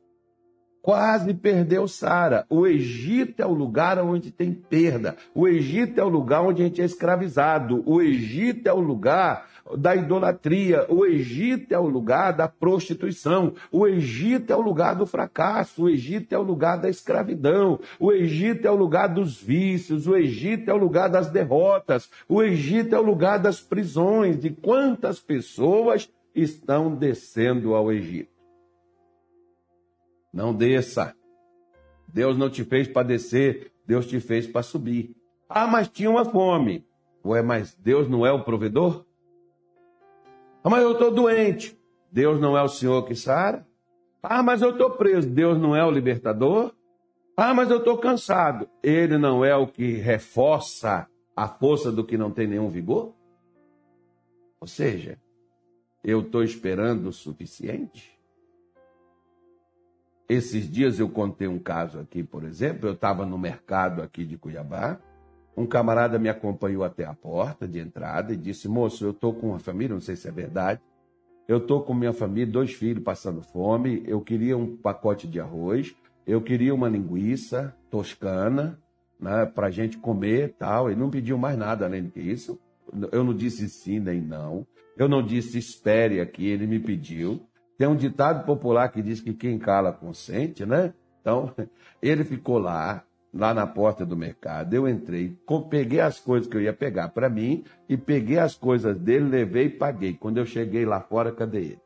Quase 0.81 1.33
perdeu 1.33 1.89
Sara. 1.89 2.47
O 2.49 2.67
Egito 2.67 3.41
é 3.41 3.47
o 3.47 3.55
lugar 3.55 3.99
onde 3.99 4.31
tem 4.31 4.53
perda. 4.53 5.17
O 5.35 5.49
Egito 5.49 5.99
é 5.99 6.05
o 6.05 6.09
lugar 6.09 6.43
onde 6.43 6.63
a 6.63 6.67
gente 6.67 6.83
é 6.83 6.85
escravizado. 6.85 7.83
O 7.87 8.03
Egito 8.03 8.69
é 8.69 8.73
o 8.73 8.81
lugar 8.81 9.49
da 9.77 9.97
idolatria. 9.97 10.87
O 10.89 11.07
Egito 11.07 11.73
é 11.73 11.79
o 11.79 11.87
lugar 11.87 12.33
da 12.33 12.47
prostituição. 12.47 13.55
O 13.73 13.87
Egito 13.87 14.53
é 14.53 14.57
o 14.57 14.61
lugar 14.61 14.95
do 14.95 15.07
fracasso. 15.07 15.85
O 15.85 15.89
Egito 15.89 16.35
é 16.35 16.39
o 16.39 16.43
lugar 16.43 16.77
da 16.77 16.89
escravidão. 16.89 17.81
O 17.99 18.13
Egito 18.13 18.67
é 18.67 18.71
o 18.71 18.77
lugar 18.77 19.09
dos 19.09 19.41
vícios. 19.41 20.07
O 20.07 20.17
Egito 20.17 20.71
é 20.71 20.75
o 20.75 20.79
lugar 20.79 21.09
das 21.09 21.31
derrotas. 21.31 22.11
O 22.29 22.43
Egito 22.43 22.95
é 22.95 22.99
o 22.99 23.03
lugar 23.03 23.39
das 23.39 23.61
prisões. 23.61 24.39
De 24.39 24.51
quantas 24.51 25.19
pessoas 25.19 26.11
estão 26.35 26.95
descendo 26.95 27.75
ao 27.75 27.91
Egito? 27.91 28.35
Não 30.33 30.53
desça. 30.55 31.15
Deus 32.07 32.37
não 32.37 32.51
te 32.51 32.63
fez 32.65 32.87
para 32.87 33.07
descer, 33.07 33.73
Deus 33.87 34.07
te 34.07 34.21
fez 34.21 34.47
para 34.47 34.63
subir. 34.63 35.17
Ah, 35.49 35.67
mas 35.67 35.89
tinha 35.89 36.11
uma 36.11 36.25
fome. 36.25 36.87
Ué, 37.25 37.43
mas 37.43 37.75
Deus 37.75 38.09
não 38.09 38.27
é 38.27 38.33
o 38.33 38.45
provedor? 38.45 39.05
Ah, 40.65 40.71
mas 40.71 40.83
eu 40.83 40.93
estou 40.93 41.11
doente. 41.11 41.79
Deus 42.11 42.41
não 42.41 42.57
é 42.57 42.63
o 42.63 42.69
Senhor 42.69 43.05
que 43.05 43.15
sara? 43.15 43.67
Ah, 44.23 44.43
mas 44.43 44.63
eu 44.63 44.71
estou 44.71 44.91
preso. 44.93 45.29
Deus 45.29 45.61
não 45.61 45.77
é 45.77 45.85
o 45.85 45.91
libertador? 45.91 46.73
Ah, 47.37 47.53
mas 47.53 47.71
eu 47.71 47.79
estou 47.79 47.99
cansado. 47.99 48.67
Ele 48.83 49.19
não 49.19 49.45
é 49.45 49.55
o 49.55 49.67
que 49.67 49.93
reforça 49.93 51.07
a 51.37 51.47
força 51.47 51.93
do 51.93 52.03
que 52.03 52.17
não 52.17 52.31
tem 52.31 52.47
nenhum 52.47 52.71
vigor? 52.71 53.13
Ou 54.59 54.67
seja, 54.67 55.19
eu 56.03 56.21
estou 56.21 56.43
esperando 56.43 57.09
o 57.09 57.13
suficiente? 57.13 58.19
Esses 60.27 60.71
dias 60.71 60.99
eu 60.99 61.11
contei 61.11 61.47
um 61.47 61.59
caso 61.59 61.99
aqui, 61.99 62.23
por 62.23 62.45
exemplo, 62.45 62.89
eu 62.89 62.95
estava 62.95 63.27
no 63.27 63.37
mercado 63.37 64.01
aqui 64.01 64.25
de 64.25 64.39
Cuiabá, 64.39 64.99
um 65.57 65.67
camarada 65.67 66.19
me 66.19 66.29
acompanhou 66.29 66.85
até 66.85 67.05
a 67.05 67.15
porta 67.15 67.67
de 67.67 67.79
entrada 67.79 68.33
e 68.33 68.37
disse: 68.37 68.69
Moço, 68.69 69.05
eu 69.05 69.11
estou 69.11 69.33
com 69.35 69.49
uma 69.49 69.59
família, 69.59 69.95
não 69.95 70.01
sei 70.01 70.17
se 70.17 70.29
é 70.29 70.33
verdade. 70.33 70.81
Eu 71.47 71.59
estou 71.59 71.83
com 71.83 71.95
minha 71.95 72.13
família, 72.13 72.51
dois 72.51 72.73
filhos 72.73 73.05
passando 73.05 73.43
fome. 73.43 74.03
Eu 74.07 74.21
queria 74.21 74.57
um 74.57 74.77
pacote 74.77 75.29
de 75.29 75.39
arroz, 75.39 75.95
eu 76.27 76.41
queria 76.41 76.75
uma 76.75 76.89
linguiça 76.89 77.75
toscana, 77.91 78.81
né, 79.21 79.45
para 79.47 79.67
a 79.67 79.71
gente 79.71 79.99
comer 79.99 80.55
tal. 80.59 80.91
Ele 80.91 80.99
não 80.99 81.11
pediu 81.11 81.37
mais 81.37 81.57
nada 81.57 81.85
além 81.85 82.05
do 82.05 82.11
que 82.11 82.21
isso. 82.21 82.59
Eu 83.13 83.23
não 83.23 83.35
disse 83.35 83.69
sim 83.69 84.01
nem 84.01 84.21
não. 84.21 84.67
Eu 84.97 85.09
não 85.09 85.23
disse 85.23 85.59
espere 85.59 86.21
aqui, 86.21 86.47
ele 86.47 86.67
me 86.67 86.79
pediu. 86.79 87.47
Tem 87.77 87.89
um 87.89 87.97
ditado 87.97 88.45
popular 88.47 88.89
que 88.89 89.03
diz 89.03 89.21
que 89.21 89.35
quem 89.35 89.59
cala 89.59 89.93
consente, 89.93 90.65
né? 90.65 90.95
Então, 91.21 91.53
ele 92.01 92.25
ficou 92.25 92.59
lá, 92.59 93.05
lá 93.35 93.53
na 93.53 93.67
porta 93.67 94.07
do 94.07 94.17
mercado. 94.17 94.73
Eu 94.73 94.89
entrei, 94.89 95.37
peguei 95.69 96.01
as 96.01 96.21
coisas 96.21 96.49
que 96.49 96.57
eu 96.57 96.63
ia 96.63 96.73
pegar 96.73 97.09
para 97.09 97.29
mim 97.29 97.65
e 97.89 97.97
peguei 97.97 98.39
as 98.39 98.55
coisas 98.55 98.97
dele, 98.97 99.29
levei 99.29 99.67
e 99.67 99.71
paguei. 99.71 100.15
Quando 100.15 100.39
eu 100.39 100.47
cheguei 100.47 100.87
lá 100.87 101.01
fora, 101.01 101.33
cadê 101.33 101.59
ele? 101.59 101.83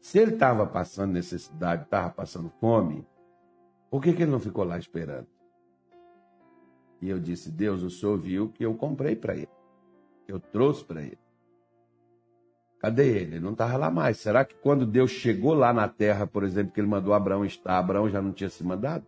Se 0.00 0.18
ele 0.18 0.32
estava 0.32 0.66
passando 0.66 1.12
necessidade, 1.12 1.82
estava 1.82 2.10
passando 2.10 2.50
fome, 2.60 3.06
por 3.90 4.02
que, 4.02 4.12
que 4.12 4.22
ele 4.22 4.32
não 4.32 4.40
ficou 4.40 4.64
lá 4.64 4.78
esperando? 4.78 5.26
E 7.00 7.08
eu 7.08 7.18
disse: 7.18 7.50
Deus, 7.50 7.82
o 7.82 7.90
senhor 7.90 8.18
viu 8.18 8.48
que 8.48 8.64
eu 8.64 8.74
comprei 8.74 9.14
para 9.14 9.34
ele. 9.34 9.48
Eu 10.26 10.40
trouxe 10.40 10.82
para 10.84 11.02
ele. 11.02 11.18
Cadê 12.80 13.08
ele? 13.08 13.36
Ele 13.36 13.40
não 13.40 13.52
estava 13.52 13.76
lá 13.76 13.90
mais. 13.90 14.18
Será 14.18 14.44
que 14.44 14.54
quando 14.54 14.86
Deus 14.86 15.10
chegou 15.10 15.54
lá 15.54 15.72
na 15.72 15.88
terra, 15.88 16.26
por 16.26 16.42
exemplo, 16.42 16.72
que 16.72 16.80
ele 16.80 16.88
mandou 16.88 17.14
Abraão 17.14 17.44
estar, 17.44 17.78
Abraão 17.78 18.08
já 18.08 18.20
não 18.20 18.32
tinha 18.32 18.50
se 18.50 18.62
mandado? 18.64 19.06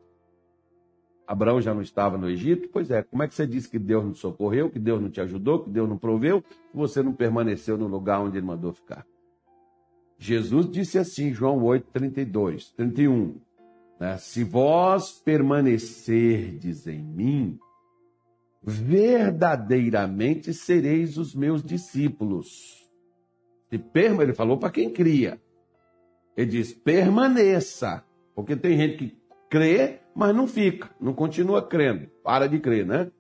Abraão 1.27 1.61
já 1.61 1.75
não 1.75 1.83
estava 1.83 2.17
no 2.17 2.29
Egito? 2.29 2.69
Pois 2.73 2.91
é, 2.91 3.03
como 3.03 3.23
é 3.23 3.29
que 3.29 3.35
você 3.35 3.47
disse 3.47 3.69
que 3.69 3.79
Deus 3.79 4.05
não 4.05 4.15
socorreu, 4.15 4.71
que 4.71 4.79
Deus 4.79 5.03
não 5.03 5.11
te 5.11 5.21
ajudou, 5.21 5.65
que 5.65 5.71
Deus 5.71 5.89
não 5.89 5.99
proveu, 5.99 6.41
que 6.43 6.77
você 6.77 7.03
não 7.03 7.13
permaneceu 7.13 7.77
no 7.77 7.89
lugar 7.89 8.21
onde 8.21 8.37
ele 8.37 8.47
mandou 8.47 8.73
ficar? 8.73 9.05
Jesus 10.19 10.71
disse 10.71 10.99
assim, 10.99 11.33
João 11.33 11.63
8, 11.65 11.91
32, 11.93 12.71
31. 12.71 13.37
Né? 13.99 14.17
Se 14.19 14.45
vós 14.45 15.13
permanecerdes 15.13 16.87
em 16.87 17.03
mim, 17.03 17.59
verdadeiramente 18.63 20.55
sereis 20.55 21.19
os 21.19 21.35
meus 21.35 21.63
discípulos. 21.63 22.87
Se 23.69 23.79
perma, 23.79 24.23
ele 24.23 24.33
falou 24.33 24.59
para 24.59 24.71
quem 24.71 24.91
cria. 24.91 25.41
Ele 26.37 26.51
diz: 26.51 26.73
permaneça. 26.73 28.05
Porque 28.35 28.55
tem 28.55 28.77
gente 28.77 28.97
que 28.99 29.17
crê, 29.49 30.01
mas 30.15 30.35
não 30.35 30.47
fica, 30.47 30.91
não 31.01 31.13
continua 31.13 31.63
crendo, 31.63 32.09
para 32.23 32.47
de 32.47 32.59
crer, 32.59 32.87
né? 32.87 33.11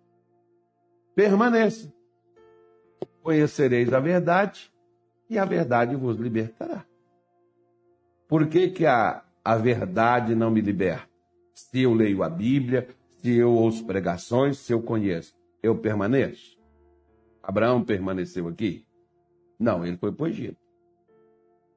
Permaneça. 1.14 1.92
Conhecereis 3.22 3.92
a 3.92 4.00
verdade 4.00 4.72
e 5.28 5.38
a 5.38 5.44
verdade 5.44 5.96
vos 5.96 6.16
libertará. 6.16 6.84
Por 8.28 8.48
que, 8.48 8.68
que 8.68 8.86
a, 8.86 9.22
a 9.44 9.56
verdade 9.56 10.34
não 10.34 10.50
me 10.50 10.60
liberta? 10.60 11.08
Se 11.54 11.82
eu 11.82 11.94
leio 11.94 12.22
a 12.22 12.28
Bíblia, 12.28 12.88
se 13.08 13.36
eu 13.36 13.52
ouço 13.52 13.84
pregações, 13.86 14.58
se 14.58 14.72
eu 14.72 14.82
conheço, 14.82 15.34
eu 15.62 15.76
permaneço? 15.76 16.56
Abraão 17.42 17.84
permaneceu 17.84 18.48
aqui? 18.48 18.84
Não, 19.58 19.86
ele 19.86 19.96
foi 19.96 20.12
para 20.12 20.24
o 20.24 20.28
Egito. 20.28 20.58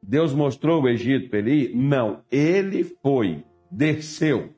Deus 0.01 0.33
mostrou 0.33 0.81
o 0.81 0.89
Egito 0.89 1.29
para 1.29 1.39
ele? 1.39 1.73
Não, 1.75 2.23
ele 2.31 2.83
foi, 2.83 3.43
desceu 3.69 4.53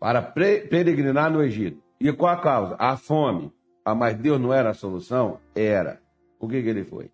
para 0.00 0.22
peregrinar 0.22 1.30
no 1.30 1.42
Egito. 1.42 1.82
E 2.00 2.12
qual 2.12 2.32
a 2.32 2.40
causa? 2.40 2.76
A 2.78 2.96
fome. 2.96 3.52
Ah, 3.84 3.94
mas 3.94 4.16
Deus 4.16 4.40
não 4.40 4.52
era 4.52 4.70
a 4.70 4.74
solução? 4.74 5.40
Era. 5.54 6.00
Por 6.38 6.50
que, 6.50 6.62
que 6.62 6.68
ele 6.68 6.84
foi? 6.84 7.10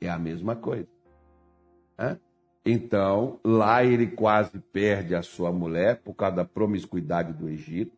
É 0.00 0.08
a 0.08 0.18
mesma 0.18 0.54
coisa. 0.54 0.88
Hã? 1.98 2.18
Então, 2.64 3.40
lá 3.44 3.84
ele 3.84 4.08
quase 4.08 4.58
perde 4.58 5.14
a 5.14 5.22
sua 5.22 5.52
mulher 5.52 6.02
por 6.02 6.14
causa 6.14 6.36
da 6.36 6.44
promiscuidade 6.44 7.32
do 7.32 7.48
Egito, 7.48 7.96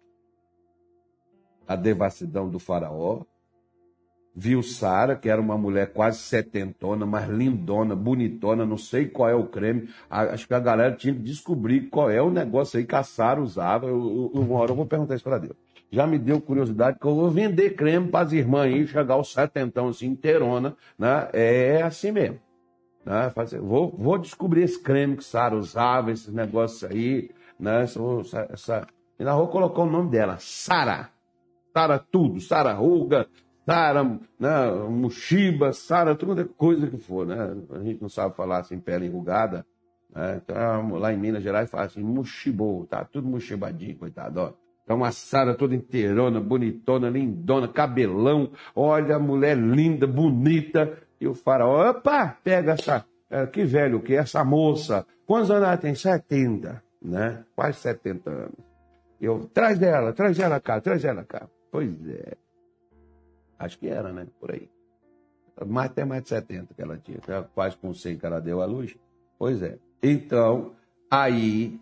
a 1.67 1.75
devassidão 1.75 2.49
do 2.49 2.59
faraó, 2.59 3.23
viu 4.39 4.63
Sara, 4.63 5.17
que 5.17 5.29
era 5.29 5.41
uma 5.41 5.59
mulher 5.59 5.93
quase 5.93 6.19
setentona, 6.19 7.05
mas 7.05 7.29
lindona, 7.29 7.97
bonitona, 7.97 8.65
não 8.65 8.79
sei 8.79 9.07
qual 9.09 9.29
é 9.29 9.35
o 9.35 9.49
creme. 9.49 9.89
Acho 10.09 10.47
que 10.47 10.55
a 10.55 10.61
galera 10.61 10.95
tinha 10.95 11.13
que 11.13 11.21
descobrir 11.21 11.89
qual 11.89 12.09
é 12.09 12.23
o 12.23 12.31
negócio 12.31 12.79
aí 12.79 12.87
que 12.87 12.95
a 12.95 13.03
Sara 13.03 13.43
usava. 13.43 13.89
Eu, 13.89 14.31
uma 14.33 14.61
hora 14.61 14.71
eu 14.71 14.77
vou 14.77 14.87
perguntar 14.87 15.17
isso 15.17 15.25
para 15.25 15.39
Deus. 15.39 15.57
Já 15.91 16.07
me 16.07 16.21
deu 16.21 16.41
curiosidade 16.41 17.01
que 17.01 17.07
eu 17.07 17.17
vou 17.17 17.29
vender 17.31 17.75
creme 17.75 18.09
para 18.09 18.27
as 18.27 18.33
irmãs 18.33 18.67
aí, 18.67 18.87
chegar 18.87 19.15
aos 19.15 19.33
setentão 19.33 19.89
assim, 19.89 20.07
inteirona, 20.07 20.77
né? 20.97 21.29
É 21.33 21.83
assim 21.83 22.13
mesmo. 22.13 22.39
Né? 23.05 23.33
Vou, 23.61 23.93
vou 23.99 24.19
descobrir 24.19 24.63
esse 24.63 24.81
creme 24.81 25.17
que 25.17 25.25
Sara 25.25 25.57
usava, 25.57 26.13
esses 26.13 26.33
negócios 26.33 26.89
aí, 26.89 27.31
né? 27.59 27.83
Essa, 27.83 28.47
essa, 28.51 28.87
e 29.19 29.25
na 29.25 29.33
rua 29.33 29.49
colocou 29.49 29.85
o 29.85 29.91
nome 29.91 30.11
dela, 30.11 30.37
Sara. 30.39 31.11
Sara 31.73 31.99
tudo, 31.99 32.41
Sara 32.41 32.73
Ruga, 32.73 33.27
Sara, 33.69 34.03
né, 34.41 34.71
Mushiba, 34.89 35.75
Sara, 35.75 36.15
toda 36.15 36.43
coisa 36.47 36.87
que 36.87 36.97
for, 36.97 37.27
né? 37.27 37.55
A 37.71 37.81
gente 37.81 38.01
não 38.01 38.09
sabe 38.09 38.35
falar 38.35 38.61
assim, 38.61 38.81
pele 38.81 39.05
enrugada. 39.05 39.67
Né? 40.11 40.41
Então, 40.43 40.95
lá 40.95 41.13
em 41.13 41.19
Minas 41.19 41.43
Gerais 41.43 41.71
fala 41.71 41.85
assim, 41.85 42.03
mushibou, 42.03 42.87
tá 42.87 43.05
tudo 43.05 43.29
mushibadinho, 43.29 43.99
coitado, 43.99 44.41
ó. 44.41 44.53
Então, 44.83 44.97
uma 44.97 45.13
Sara 45.13 45.55
toda 45.55 45.75
inteirona, 45.75 46.41
bonitona, 46.41 47.11
lindona, 47.11 47.69
cabelão, 47.69 48.53
olha 48.75 49.19
mulher 49.19 49.59
linda, 49.59 50.07
bonita. 50.07 50.97
E 51.21 51.29
o 51.29 51.35
faraó, 51.35 51.91
opa, 51.91 52.39
pega 52.43 52.73
essa, 52.73 53.05
é, 53.29 53.45
que 53.47 53.65
velho 53.65 54.01
que 54.01 54.15
é 54.15 54.21
essa 54.21 54.43
moça. 54.43 55.05
Quantos 55.27 55.51
anos 55.51 55.65
ela 55.65 55.77
tem? 55.77 55.95
70, 55.95 56.83
né? 57.03 57.45
Quase 57.55 57.81
70 57.81 58.31
anos. 58.31 58.55
Eu, 59.21 59.41
traz 59.53 59.79
dela, 59.79 60.15
traz 60.15 60.39
ela 60.39 60.59
cá, 60.59 60.81
traz 60.81 61.05
ela 61.05 61.23
cá. 61.23 61.47
Pois 61.71 62.09
é. 62.09 62.48
Acho 63.59 63.79
que 63.79 63.89
era, 63.89 64.13
né? 64.13 64.27
Por 64.39 64.53
aí. 64.53 64.69
Mais, 65.67 65.91
até 65.91 66.05
mais 66.05 66.23
de 66.23 66.29
70 66.29 66.75
que 66.75 66.83
ela 66.83 66.97
tinha. 66.99 67.19
Quase 67.55 67.77
com 67.77 67.93
100 67.93 68.19
que 68.19 68.27
ela 68.27 68.41
deu 68.41 68.63
à 68.63 68.67
luz. 68.67 68.97
Pois 69.39 69.63
é. 69.63 69.79
Então, 70.03 70.73
aí 71.11 71.81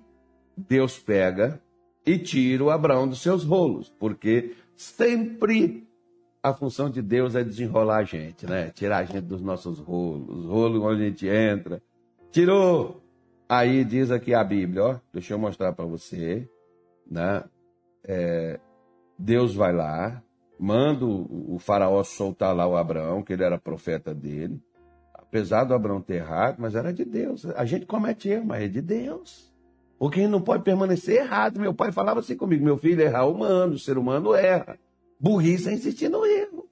Deus 0.57 0.99
pega 0.99 1.61
e 2.05 2.19
tira 2.19 2.65
o 2.65 2.71
Abraão 2.71 3.07
dos 3.07 3.21
seus 3.21 3.45
rolos, 3.45 3.93
porque 3.99 4.55
sempre 4.77 5.87
a 6.43 6.55
função 6.55 6.89
de 6.89 7.03
Deus 7.03 7.35
é 7.35 7.43
desenrolar 7.43 7.99
a 7.99 8.05
gente, 8.05 8.47
né? 8.47 8.71
Tirar 8.71 8.99
a 8.99 9.05
gente 9.05 9.25
dos 9.25 9.43
nossos 9.43 9.79
rolos, 9.81 10.47
rolos 10.47 10.83
onde 10.83 11.03
a 11.03 11.07
gente 11.09 11.27
entra. 11.27 11.83
Tirou! 12.31 13.03
Aí 13.49 13.85
diz 13.85 14.11
aqui 14.11 14.33
a 14.33 14.43
Bíblia, 14.43 14.85
ó, 14.85 15.01
deixa 15.13 15.35
eu 15.35 15.39
mostrar 15.39 15.73
para 15.73 15.85
você, 15.85 16.49
né? 17.11 17.45
É, 18.05 18.61
Deus 19.19 19.55
vai 19.55 19.73
lá, 19.73 20.23
manda 20.59 21.05
o, 21.05 21.59
faraó 21.59 22.03
soltar 22.03 22.55
lá 22.55 22.67
o 22.67 22.77
Abraão, 22.77 23.23
que 23.23 23.33
ele 23.33 23.45
era 23.45 23.59
profeta 23.59 24.15
dele. 24.15 24.61
Apesar 25.15 25.65
do 25.65 25.75
Abraão 25.75 26.01
ter 26.01 26.17
errado, 26.17 26.57
mas 26.59 26.75
era 26.75 26.93
de 26.93 27.05
Deus. 27.05 27.45
A 27.47 27.65
gente 27.65 27.87
comete 27.87 28.29
erro, 28.29 28.47
mas 28.47 28.63
é 28.63 28.69
de 28.69 28.81
Deus. 28.81 29.53
Porque 29.99 30.27
não 30.27 30.41
pode 30.41 30.63
permanecer 30.63 31.17
errado. 31.17 31.59
Meu 31.59 31.75
pai 31.75 31.91
falava 31.91 32.21
assim 32.21 32.37
comigo: 32.37 32.65
meu 32.65 32.77
filho, 32.77 33.01
errar 33.01 33.25
é 33.25 33.27
humano, 33.27 33.75
o 33.75 33.79
ser 33.79 33.99
humano 33.99 34.35
erra. 34.35 34.79
Burrice 35.19 35.69
é 35.69 35.73
insistir 35.73 36.09
no 36.09 36.25
erro. 36.25 36.69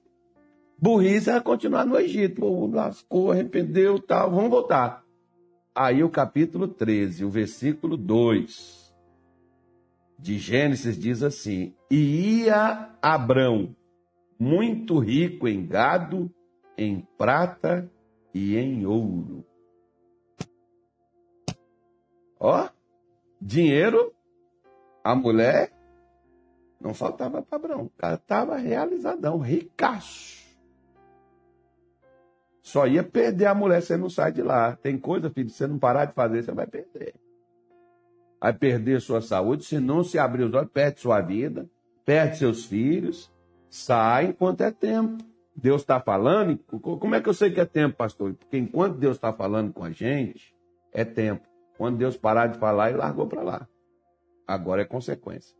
Burrice 0.77 1.29
é 1.29 1.39
continuar 1.39 1.85
no 1.85 1.99
Egito. 1.99 2.41
Pô, 2.41 2.67
lascou, 2.67 3.31
arrependeu, 3.31 3.99
tal, 3.99 4.31
vamos 4.31 4.49
voltar. 4.49 5.03
Aí 5.73 6.03
o 6.03 6.09
capítulo 6.09 6.67
13, 6.67 7.25
o 7.25 7.29
versículo 7.29 7.97
2 7.97 8.84
de 10.25 10.39
Gênesis 10.39 10.97
diz 10.97 11.21
assim: 11.21 11.75
E 11.89 12.45
ia 12.45 12.97
Abrão, 12.99 13.75
muito 14.39 14.97
rico 14.97 15.47
em 15.47 15.63
gado, 15.67 16.33
em 16.75 17.07
prata 17.15 17.87
e 18.33 18.57
em 18.57 18.87
ouro. 18.87 19.45
Ó, 22.39 22.67
dinheiro, 23.39 24.11
a 25.03 25.13
mulher, 25.13 25.71
não 26.81 26.95
faltava 26.95 27.43
para 27.43 27.57
Abrão. 27.57 27.83
O 27.83 27.89
cara 27.91 28.15
estava 28.15 28.57
realizadão, 28.57 29.37
ricaço. 29.37 30.43
Só 32.63 32.87
ia 32.87 33.03
perder 33.03 33.45
a 33.45 33.53
mulher, 33.53 33.79
você 33.79 33.95
não 33.95 34.09
sai 34.09 34.31
de 34.31 34.41
lá. 34.41 34.75
Tem 34.75 34.97
coisa, 34.97 35.29
filho, 35.29 35.51
se 35.51 35.57
você 35.57 35.67
não 35.67 35.77
parar 35.77 36.05
de 36.05 36.13
fazer, 36.13 36.43
você 36.43 36.51
vai 36.51 36.65
perder 36.65 37.13
vai 38.39 38.53
perder 38.53 39.01
sua 39.01 39.21
saúde, 39.21 39.65
se 39.65 39.79
não 39.79 40.03
se 40.03 40.19
abrir 40.19 40.43
os 40.43 40.53
olhos, 40.53 40.71
perde 40.71 40.99
sua 40.99 41.21
vida, 41.21 41.69
perde 42.05 42.37
seus 42.37 42.65
filhos, 42.65 43.31
sai 43.69 44.27
enquanto 44.27 44.61
é 44.61 44.71
tempo. 44.71 45.23
Deus 45.55 45.81
está 45.81 45.99
falando, 45.99 46.57
como 46.81 47.15
é 47.15 47.21
que 47.21 47.29
eu 47.29 47.33
sei 47.33 47.49
que 47.49 47.61
é 47.61 47.65
tempo, 47.65 47.95
pastor? 47.95 48.33
Porque 48.33 48.57
enquanto 48.57 48.97
Deus 48.97 49.15
está 49.15 49.31
falando 49.31 49.71
com 49.71 49.83
a 49.83 49.91
gente, 49.91 50.53
é 50.91 51.05
tempo. 51.05 51.47
Quando 51.77 51.97
Deus 51.97 52.17
parar 52.17 52.47
de 52.47 52.57
falar, 52.57 52.89
ele 52.89 52.97
largou 52.97 53.27
para 53.27 53.41
lá. 53.41 53.67
Agora 54.45 54.81
é 54.81 54.85
consequência. 54.85 55.55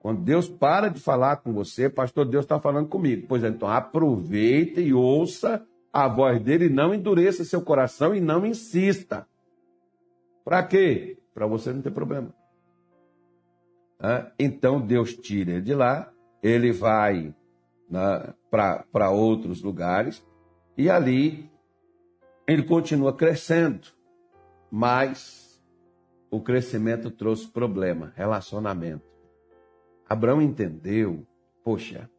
Quando 0.00 0.22
Deus 0.22 0.48
para 0.48 0.88
de 0.88 1.00
falar 1.00 1.36
com 1.36 1.52
você, 1.52 1.88
pastor, 1.90 2.24
Deus 2.24 2.44
está 2.44 2.58
falando 2.58 2.88
comigo. 2.88 3.26
Pois 3.28 3.44
é, 3.44 3.48
então 3.48 3.68
aproveita 3.68 4.80
e 4.80 4.94
ouça 4.94 5.66
a 5.92 6.08
voz 6.08 6.40
dele, 6.40 6.68
não 6.68 6.94
endureça 6.94 7.44
seu 7.44 7.60
coração 7.60 8.14
e 8.14 8.20
não 8.20 8.46
insista. 8.46 9.26
Para 10.44 10.62
quê? 10.62 11.18
Para 11.40 11.46
você 11.46 11.72
não 11.72 11.80
ter 11.80 11.90
problema. 11.90 12.34
Então 14.38 14.78
Deus 14.78 15.14
tira 15.16 15.52
ele 15.52 15.62
de 15.62 15.74
lá, 15.74 16.12
ele 16.42 16.70
vai 16.70 17.34
né, 17.88 18.34
para 18.50 19.08
outros 19.10 19.62
lugares 19.62 20.22
e 20.76 20.90
ali 20.90 21.50
ele 22.46 22.62
continua 22.62 23.16
crescendo, 23.16 23.88
mas 24.70 25.64
o 26.30 26.42
crescimento 26.42 27.10
trouxe 27.10 27.48
problema, 27.48 28.12
relacionamento. 28.14 29.08
Abraão 30.06 30.42
entendeu, 30.42 31.26
poxa, 31.64 32.09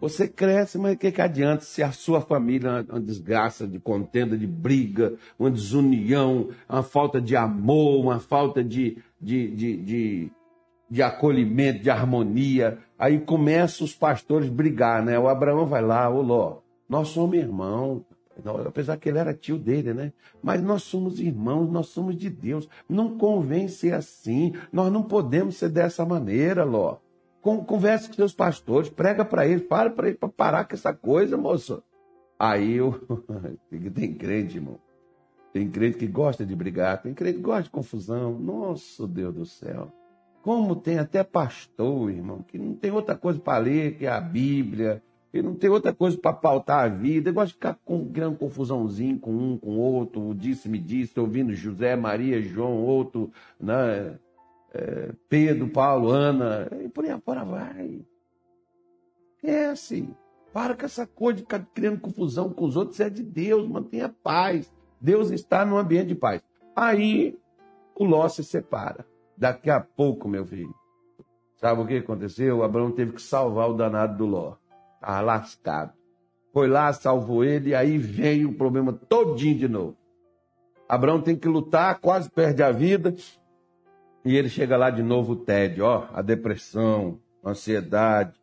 você 0.00 0.28
cresce, 0.28 0.78
mas 0.78 0.94
o 0.94 0.98
que, 0.98 1.10
que 1.10 1.20
adianta 1.20 1.62
se 1.62 1.82
a 1.82 1.90
sua 1.90 2.20
família 2.20 2.84
é 2.86 2.92
uma 2.92 3.00
desgraça 3.00 3.66
de 3.66 3.78
contenda, 3.78 4.36
de 4.36 4.46
briga, 4.46 5.14
uma 5.38 5.50
desunião, 5.50 6.50
uma 6.68 6.82
falta 6.82 7.20
de 7.20 7.34
amor, 7.34 8.00
uma 8.00 8.18
falta 8.18 8.62
de, 8.62 8.98
de, 9.20 9.50
de, 9.54 9.76
de, 9.78 10.32
de 10.90 11.02
acolhimento, 11.02 11.82
de 11.82 11.90
harmonia. 11.90 12.78
Aí 12.98 13.18
começam 13.20 13.86
os 13.86 13.94
pastores 13.94 14.50
brigar, 14.50 15.02
né? 15.02 15.18
O 15.18 15.28
Abraão 15.28 15.66
vai 15.66 15.82
lá, 15.82 16.08
ô 16.10 16.20
Ló, 16.20 16.58
nós 16.88 17.08
somos 17.08 17.36
irmãos. 17.36 18.02
Apesar 18.66 18.98
que 18.98 19.08
ele 19.08 19.16
era 19.18 19.32
tio 19.32 19.56
dele, 19.56 19.94
né? 19.94 20.12
Mas 20.42 20.62
nós 20.62 20.82
somos 20.82 21.18
irmãos, 21.18 21.72
nós 21.72 21.86
somos 21.86 22.14
de 22.14 22.28
Deus. 22.28 22.68
Não 22.86 23.16
convém 23.16 23.66
ser 23.66 23.94
assim. 23.94 24.52
Nós 24.70 24.92
não 24.92 25.02
podemos 25.02 25.56
ser 25.56 25.70
dessa 25.70 26.04
maneira, 26.04 26.62
Ló. 26.62 26.98
Converse 27.64 28.08
com 28.08 28.14
seus 28.14 28.34
pastores, 28.34 28.88
prega 28.90 29.24
para 29.24 29.46
eles, 29.46 29.66
fala 29.68 29.88
para 29.88 30.08
eles 30.08 30.18
para 30.18 30.28
parar 30.28 30.64
com 30.64 30.74
essa 30.74 30.92
coisa, 30.92 31.36
moço. 31.36 31.80
Aí 32.38 32.74
eu. 32.74 33.00
tem 33.94 34.14
crente, 34.14 34.56
irmão. 34.56 34.80
Tem 35.52 35.70
crente 35.70 35.96
que 35.96 36.06
gosta 36.08 36.44
de 36.44 36.54
brigar, 36.56 37.00
tem 37.00 37.14
crente 37.14 37.36
que 37.36 37.42
gosta 37.42 37.62
de 37.62 37.70
confusão. 37.70 38.38
Nossa, 38.38 39.06
Deus 39.06 39.34
do 39.34 39.46
céu. 39.46 39.92
Como 40.42 40.74
tem 40.76 40.98
até 40.98 41.22
pastor, 41.22 42.10
irmão, 42.10 42.42
que 42.42 42.58
não 42.58 42.74
tem 42.74 42.90
outra 42.90 43.16
coisa 43.16 43.38
para 43.38 43.58
ler 43.58 43.96
que 43.96 44.06
a 44.06 44.20
Bíblia, 44.20 45.02
que 45.32 45.40
não 45.40 45.54
tem 45.54 45.70
outra 45.70 45.92
coisa 45.92 46.18
para 46.18 46.32
pautar 46.32 46.84
a 46.84 46.88
vida. 46.88 47.30
Gosta 47.30 47.48
de 47.48 47.54
ficar 47.54 47.78
com 47.84 48.04
grande 48.04 48.38
confusãozinho 48.38 49.18
com 49.18 49.32
um, 49.32 49.56
com 49.56 49.78
outro, 49.78 50.34
disse-me 50.34 50.78
disse, 50.78 51.18
ouvindo 51.18 51.54
José, 51.54 51.94
Maria, 51.94 52.42
João, 52.42 52.82
outro, 52.82 53.30
né? 53.58 54.18
É, 54.76 55.12
Pedro, 55.28 55.68
Paulo, 55.68 56.10
Ana, 56.10 56.68
e 56.84 56.88
por 56.88 57.04
aí 57.04 57.20
fora 57.20 57.44
vai. 57.44 58.04
É 59.42 59.66
assim. 59.66 60.14
Para 60.52 60.74
com 60.74 60.84
essa 60.84 61.06
coisa 61.06 61.36
de 61.36 61.42
ficar 61.42 61.64
criando 61.74 62.00
confusão 62.00 62.50
com 62.50 62.64
os 62.64 62.76
outros, 62.76 63.00
é 63.00 63.08
de 63.08 63.22
Deus, 63.22 63.68
mantenha 63.68 64.14
paz. 64.22 64.72
Deus 65.00 65.30
está 65.30 65.64
no 65.64 65.76
ambiente 65.76 66.08
de 66.08 66.14
paz. 66.14 66.42
Aí 66.74 67.38
o 67.94 68.04
Ló 68.04 68.28
se 68.28 68.44
separa. 68.44 69.06
Daqui 69.36 69.70
a 69.70 69.80
pouco, 69.80 70.28
meu 70.28 70.44
filho. 70.44 70.74
Sabe 71.56 71.80
o 71.80 71.86
que 71.86 71.96
aconteceu? 71.96 72.58
O 72.58 72.62
Abraão 72.62 72.90
teve 72.90 73.12
que 73.12 73.22
salvar 73.22 73.70
o 73.70 73.74
danado 73.74 74.16
do 74.16 74.26
Ló. 74.26 74.56
Estava 74.94 75.20
lascado. 75.20 75.92
Foi 76.52 76.68
lá, 76.68 76.92
salvou 76.92 77.44
ele, 77.44 77.70
e 77.70 77.74
aí 77.74 77.98
veio 77.98 78.50
o 78.50 78.54
problema 78.54 78.92
todinho 78.92 79.58
de 79.58 79.68
novo. 79.68 79.96
Abraão 80.88 81.20
tem 81.20 81.36
que 81.36 81.48
lutar, 81.48 81.98
quase 82.00 82.30
perde 82.30 82.62
a 82.62 82.70
vida. 82.70 83.14
E 84.26 84.36
ele 84.36 84.48
chega 84.48 84.76
lá 84.76 84.90
de 84.90 85.04
novo 85.04 85.34
o 85.34 85.36
tédio, 85.36 85.84
ó, 85.84 86.08
a 86.12 86.20
depressão, 86.20 87.20
a 87.44 87.50
ansiedade. 87.50 88.34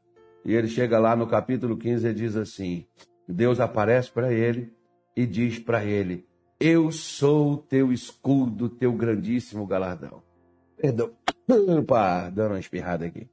E 0.45 0.53
ele 0.53 0.69
chega 0.69 0.97
lá 0.97 1.13
no 1.13 1.27
capítulo 1.27 1.75
15 1.75 2.07
e 2.07 2.13
diz 2.13 2.37
assim: 2.37 2.85
Deus 3.27 3.59
aparece 3.59 4.09
para 4.09 4.31
ele 4.31 4.71
e 5.13 5.25
diz 5.25 5.59
para 5.59 5.83
ele: 5.83 6.25
Eu 6.57 6.89
sou 6.89 7.57
teu 7.57 7.91
escudo, 7.91 8.69
teu 8.69 8.93
grandíssimo 8.93 9.67
galardão. 9.67 10.23
Perdão, 10.77 11.11
opa, 11.77 12.29
dando 12.29 12.51
uma 12.51 12.59
espirrada 12.61 13.05
aqui. 13.05 13.27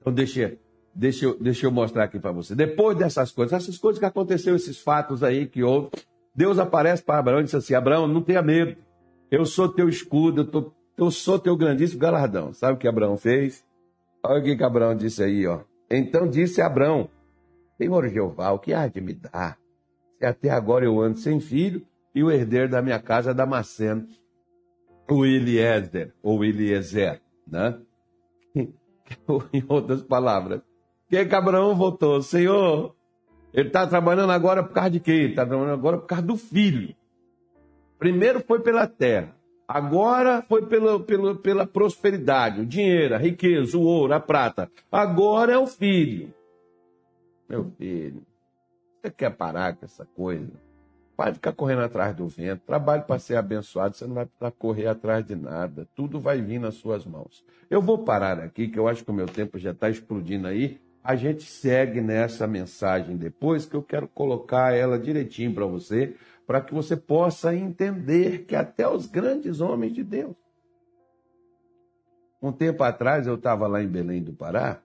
Então 0.00 0.12
deixa, 0.12 0.56
deixa, 0.94 1.24
eu, 1.24 1.36
deixa 1.36 1.66
eu 1.66 1.72
mostrar 1.72 2.04
aqui 2.04 2.20
para 2.20 2.30
você. 2.30 2.54
Depois 2.54 2.96
dessas 2.96 3.32
coisas, 3.32 3.52
essas 3.52 3.76
coisas 3.76 3.98
que 3.98 4.06
aconteceram, 4.06 4.54
esses 4.54 4.78
fatos 4.78 5.24
aí 5.24 5.48
que 5.48 5.64
houve, 5.64 5.90
Deus 6.32 6.60
aparece 6.60 7.02
para 7.02 7.18
Abraão 7.18 7.40
e 7.40 7.44
diz 7.44 7.56
assim: 7.56 7.74
Abraão, 7.74 8.06
não 8.06 8.22
tenha 8.22 8.40
medo. 8.40 8.76
Eu 9.28 9.44
sou 9.44 9.68
teu 9.68 9.88
escudo, 9.88 10.42
eu 10.42 10.44
estou 10.44 10.79
eu 10.96 11.10
sou 11.10 11.38
teu 11.38 11.56
grandíssimo 11.56 12.00
galardão. 12.00 12.52
Sabe 12.52 12.74
o 12.74 12.76
que 12.76 12.88
Abraão 12.88 13.16
fez? 13.16 13.64
Olha 14.22 14.40
o 14.40 14.44
que, 14.44 14.56
que 14.56 14.64
Abraão 14.64 14.94
disse 14.94 15.22
aí, 15.22 15.46
ó. 15.46 15.60
Então 15.90 16.28
disse 16.28 16.60
Abraão: 16.60 17.08
Senhor 17.76 18.08
Jeová, 18.08 18.50
o 18.52 18.58
que 18.58 18.72
há 18.72 18.86
de 18.86 19.00
me 19.00 19.14
dar? 19.14 19.58
Se 20.18 20.26
até 20.26 20.50
agora 20.50 20.84
eu 20.84 21.00
ando 21.00 21.18
sem 21.18 21.40
filho 21.40 21.86
e 22.14 22.22
o 22.22 22.30
herdeiro 22.30 22.68
da 22.68 22.82
minha 22.82 23.00
casa 23.00 23.30
é 23.30 23.34
Damasceno, 23.34 24.06
o 25.10 25.24
Eliezer, 25.24 26.12
ou 26.22 26.44
Eliezer, 26.44 27.20
né? 27.46 27.78
em 29.52 29.64
outras 29.68 30.02
palavras. 30.02 30.60
Que, 31.08 31.24
que 31.24 31.34
Abraão 31.34 31.74
votou? 31.74 32.22
Senhor, 32.22 32.94
ele 33.52 33.68
está 33.68 33.86
trabalhando 33.86 34.30
agora 34.30 34.62
por 34.62 34.72
causa 34.72 34.90
de 34.90 35.00
quê? 35.00 35.28
Está 35.30 35.44
trabalhando 35.44 35.72
agora 35.72 35.98
por 35.98 36.06
causa 36.06 36.24
do 36.24 36.36
filho. 36.36 36.94
Primeiro 37.98 38.40
foi 38.40 38.60
pela 38.60 38.86
terra. 38.86 39.34
Agora 39.72 40.42
foi 40.48 40.66
pela, 40.66 40.98
pela, 40.98 41.32
pela 41.36 41.64
prosperidade, 41.64 42.60
o 42.60 42.66
dinheiro, 42.66 43.14
a 43.14 43.18
riqueza, 43.18 43.78
o 43.78 43.82
ouro, 43.82 44.12
a 44.12 44.18
prata. 44.18 44.68
Agora 44.90 45.52
é 45.52 45.58
o 45.58 45.64
filho. 45.64 46.34
Meu 47.48 47.70
filho, 47.78 48.20
você 49.00 49.12
quer 49.12 49.30
parar 49.30 49.76
com 49.76 49.84
essa 49.84 50.04
coisa? 50.04 50.50
Vai 51.16 51.32
ficar 51.32 51.52
correndo 51.52 51.82
atrás 51.82 52.16
do 52.16 52.26
vento. 52.26 52.62
Trabalhe 52.66 53.04
para 53.04 53.20
ser 53.20 53.36
abençoado, 53.36 53.94
você 53.94 54.08
não 54.08 54.14
vai 54.14 54.26
precisar 54.26 54.50
correr 54.58 54.88
atrás 54.88 55.24
de 55.24 55.36
nada. 55.36 55.86
Tudo 55.94 56.18
vai 56.18 56.42
vir 56.42 56.58
nas 56.58 56.74
suas 56.74 57.06
mãos. 57.06 57.44
Eu 57.70 57.80
vou 57.80 57.98
parar 57.98 58.40
aqui, 58.40 58.66
que 58.66 58.78
eu 58.78 58.88
acho 58.88 59.04
que 59.04 59.10
o 59.12 59.14
meu 59.14 59.26
tempo 59.26 59.56
já 59.56 59.70
está 59.70 59.88
explodindo 59.88 60.48
aí. 60.48 60.80
A 61.02 61.14
gente 61.14 61.44
segue 61.44 62.00
nessa 62.00 62.44
mensagem 62.44 63.16
depois, 63.16 63.66
que 63.66 63.76
eu 63.76 63.84
quero 63.84 64.08
colocar 64.08 64.74
ela 64.74 64.98
direitinho 64.98 65.54
para 65.54 65.64
você 65.64 66.16
para 66.50 66.60
que 66.60 66.74
você 66.74 66.96
possa 66.96 67.54
entender 67.54 68.44
que 68.44 68.56
até 68.56 68.88
os 68.88 69.06
grandes 69.06 69.60
homens 69.60 69.92
de 69.92 70.02
Deus. 70.02 70.34
Um 72.42 72.50
tempo 72.50 72.82
atrás 72.82 73.28
eu 73.28 73.36
estava 73.36 73.68
lá 73.68 73.80
em 73.80 73.86
Belém 73.86 74.20
do 74.20 74.32
Pará 74.32 74.82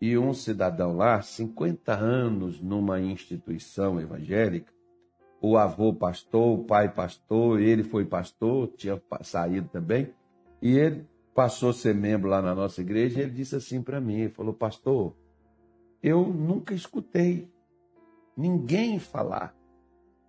e 0.00 0.18
um 0.18 0.34
cidadão 0.34 0.96
lá, 0.96 1.22
50 1.22 1.94
anos 1.94 2.60
numa 2.60 3.00
instituição 3.00 4.00
evangélica, 4.00 4.72
o 5.40 5.56
avô 5.56 5.94
pastor, 5.94 6.58
o 6.58 6.64
pai 6.64 6.92
pastor, 6.92 7.60
ele 7.60 7.84
foi 7.84 8.04
pastor, 8.04 8.66
tinha 8.76 9.00
saído 9.20 9.68
também, 9.68 10.12
e 10.60 10.76
ele 10.76 11.06
passou 11.32 11.70
a 11.70 11.74
ser 11.74 11.94
membro 11.94 12.28
lá 12.28 12.42
na 12.42 12.56
nossa 12.56 12.80
igreja, 12.80 13.20
e 13.20 13.22
ele 13.22 13.30
disse 13.30 13.54
assim 13.54 13.80
para 13.80 14.00
mim, 14.00 14.28
falou, 14.30 14.52
pastor, 14.52 15.14
eu 16.02 16.26
nunca 16.26 16.74
escutei 16.74 17.48
ninguém 18.36 18.98
falar 18.98 19.61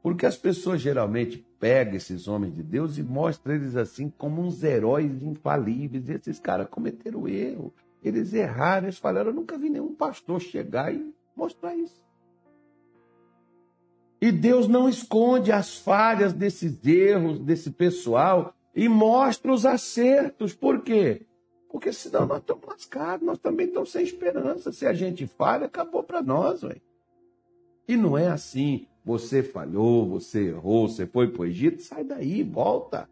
porque 0.04 0.26
as 0.26 0.36
pessoas 0.36 0.82
geralmente 0.82 1.38
pegam 1.58 1.96
esses 1.96 2.28
homens 2.28 2.54
de 2.54 2.62
Deus 2.62 2.98
e 2.98 3.04
mostram 3.04 3.56
eles 3.56 3.78
assim 3.78 4.10
como 4.10 4.42
uns 4.42 4.62
heróis 4.62 5.24
infalíveis. 5.24 6.10
E 6.10 6.12
esses 6.12 6.40
caras 6.40 6.68
cometeram 6.70 7.26
erro. 7.26 7.74
Eles 8.04 8.34
erraram, 8.34 8.88
eles 8.88 8.98
falaram. 8.98 9.30
Eu 9.30 9.36
nunca 9.36 9.58
vi 9.58 9.70
nenhum 9.70 9.96
pastor 9.96 10.42
chegar 10.42 10.94
e 10.94 11.16
mostrar 11.34 11.74
isso. 11.74 12.04
E 14.20 14.30
Deus 14.30 14.68
não 14.68 14.90
esconde 14.90 15.54
as 15.54 15.78
falhas 15.78 16.34
desses 16.34 16.86
erros, 16.86 17.40
desse 17.40 17.72
pessoal, 17.72 18.54
e 18.76 18.90
mostra 18.90 19.54
os 19.54 19.66
acertos. 19.66 20.54
Por 20.54 20.82
quê? 20.82 21.26
Porque 21.72 21.94
senão 21.94 22.26
nós 22.26 22.40
estamos 22.40 22.66
lascados, 22.68 23.26
nós 23.26 23.38
também 23.38 23.68
estamos 23.68 23.90
sem 23.90 24.04
esperança. 24.04 24.74
Se 24.74 24.86
a 24.86 24.94
gente 24.94 25.26
falha, 25.28 25.66
acabou 25.66 26.04
para 26.04 26.22
nós, 26.22 26.62
ué. 26.62 26.82
E 27.88 27.96
não 27.96 28.18
é 28.18 28.28
assim. 28.28 28.86
Você 29.06 29.44
falhou, 29.44 30.08
você 30.08 30.48
errou, 30.50 30.88
você 30.88 31.06
foi 31.06 31.28
para 31.28 31.42
o 31.42 31.46
Egito, 31.46 31.82
sai 31.82 32.04
daí, 32.04 32.42
volta. 32.42 33.10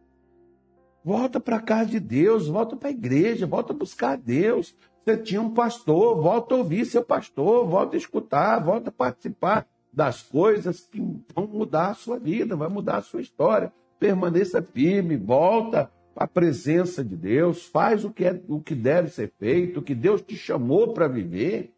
Volta 1.04 1.40
para 1.40 1.58
a 1.58 1.62
casa 1.62 1.90
de 1.90 2.00
Deus, 2.00 2.48
volta 2.48 2.76
para 2.76 2.90
a 2.90 2.94
igreja, 2.94 3.46
volta 3.46 3.74
buscar 3.74 4.12
a 4.12 4.16
Deus. 4.16 4.76
Você 5.04 5.18
tinha 5.18 5.42
um 5.42 5.54
pastor, 5.54 6.22
volta 6.22 6.54
a 6.54 6.60
ouvir 6.60 6.86
seu 6.86 7.04
pastor, 7.04 7.68
volta 7.68 7.96
a 7.96 7.98
escutar, 7.98 8.64
volta 8.64 8.90
a 8.90 8.94
participar 8.94 9.68
das 9.92 10.22
coisas 10.22 10.82
que 10.82 11.02
vão 11.36 11.48
mudar 11.48 11.90
a 11.90 11.94
sua 11.96 12.20
vida, 12.20 12.56
vai 12.56 12.70
mudar 12.70 12.98
a 12.98 13.02
sua 13.02 13.22
história. 13.22 13.74
Permaneça 14.00 14.62
firme, 14.62 15.18
volta 15.18 15.92
a 16.16 16.28
presença 16.28 17.04
de 17.04 17.16
Deus, 17.16 17.66
faz 17.66 18.06
o 18.06 18.12
que, 18.12 18.26
é, 18.26 18.40
o 18.48 18.62
que 18.62 18.76
deve 18.76 19.10
ser 19.10 19.32
feito, 19.40 19.80
o 19.80 19.84
que 19.84 19.96
Deus 19.96 20.22
te 20.22 20.36
chamou 20.36 20.94
para 20.94 21.08
viver, 21.08 21.74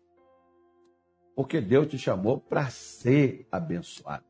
porque 1.35 1.59
Deus 1.59 1.87
te 1.87 1.97
chamou 1.97 2.39
para 2.39 2.69
ser 2.69 3.47
abençoado. 3.51 4.23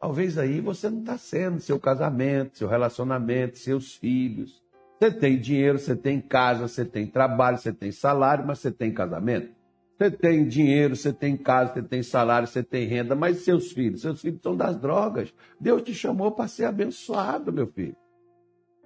Talvez 0.00 0.38
aí 0.38 0.60
você 0.60 0.90
não 0.90 1.00
está 1.00 1.16
sendo 1.16 1.60
seu 1.60 1.80
casamento, 1.80 2.58
seu 2.58 2.68
relacionamento, 2.68 3.58
seus 3.58 3.94
filhos. 3.94 4.62
Você 4.98 5.10
tem 5.10 5.38
dinheiro, 5.38 5.78
você 5.78 5.96
tem 5.96 6.20
casa, 6.20 6.68
você 6.68 6.84
tem 6.84 7.06
trabalho, 7.06 7.58
você 7.58 7.72
tem 7.72 7.92
salário, 7.92 8.46
mas 8.46 8.58
você 8.58 8.70
tem 8.70 8.92
casamento. 8.92 9.54
Você 9.98 10.10
tem 10.10 10.46
dinheiro, 10.46 10.94
você 10.94 11.12
tem 11.12 11.36
casa, 11.36 11.72
você 11.72 11.82
tem 11.82 12.02
salário, 12.02 12.46
você 12.46 12.62
tem 12.62 12.86
renda, 12.86 13.14
mas 13.14 13.38
seus 13.38 13.72
filhos? 13.72 14.02
Seus 14.02 14.20
filhos 14.20 14.40
são 14.42 14.54
das 14.54 14.76
drogas. 14.76 15.34
Deus 15.58 15.82
te 15.82 15.94
chamou 15.94 16.32
para 16.32 16.48
ser 16.48 16.66
abençoado, 16.66 17.52
meu 17.52 17.66
filho. 17.66 17.96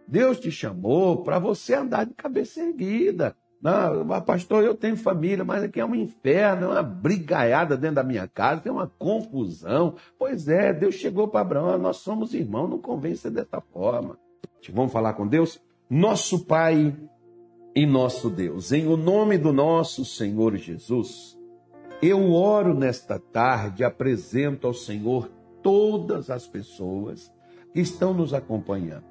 Deus 0.06 0.38
te 0.38 0.50
chamou 0.50 1.22
para 1.22 1.38
você 1.38 1.74
andar 1.74 2.06
de 2.06 2.14
cabeça 2.14 2.60
erguida. 2.60 3.36
Não, 3.62 4.08
pastor, 4.22 4.64
eu 4.64 4.74
tenho 4.74 4.96
família, 4.96 5.44
mas 5.44 5.62
aqui 5.62 5.80
é 5.80 5.84
um 5.84 5.94
inferno, 5.94 6.68
é 6.68 6.68
uma 6.68 6.82
brigaiada 6.82 7.76
dentro 7.76 7.96
da 7.96 8.02
minha 8.02 8.26
casa, 8.26 8.62
é 8.64 8.72
uma 8.72 8.86
confusão. 8.86 9.96
Pois 10.18 10.48
é, 10.48 10.72
Deus 10.72 10.94
chegou 10.94 11.28
para 11.28 11.42
Abraão, 11.42 11.78
nós 11.78 11.98
somos 11.98 12.32
irmãos, 12.32 12.70
não 12.70 12.78
convém 12.78 13.14
ser 13.14 13.30
dessa 13.30 13.60
forma. 13.60 14.18
Vamos 14.72 14.92
falar 14.92 15.12
com 15.12 15.26
Deus? 15.26 15.60
Nosso 15.90 16.46
Pai 16.46 16.96
e 17.74 17.86
nosso 17.86 18.30
Deus, 18.30 18.72
em 18.72 18.86
o 18.86 18.96
nome 18.96 19.38
do 19.38 19.52
nosso 19.52 20.04
Senhor 20.04 20.56
Jesus, 20.56 21.38
eu 22.02 22.32
oro 22.32 22.74
nesta 22.74 23.18
tarde, 23.18 23.84
apresento 23.84 24.66
ao 24.66 24.74
Senhor 24.74 25.30
todas 25.62 26.30
as 26.30 26.46
pessoas 26.46 27.32
que 27.72 27.80
estão 27.80 28.14
nos 28.14 28.34
acompanhando. 28.34 29.04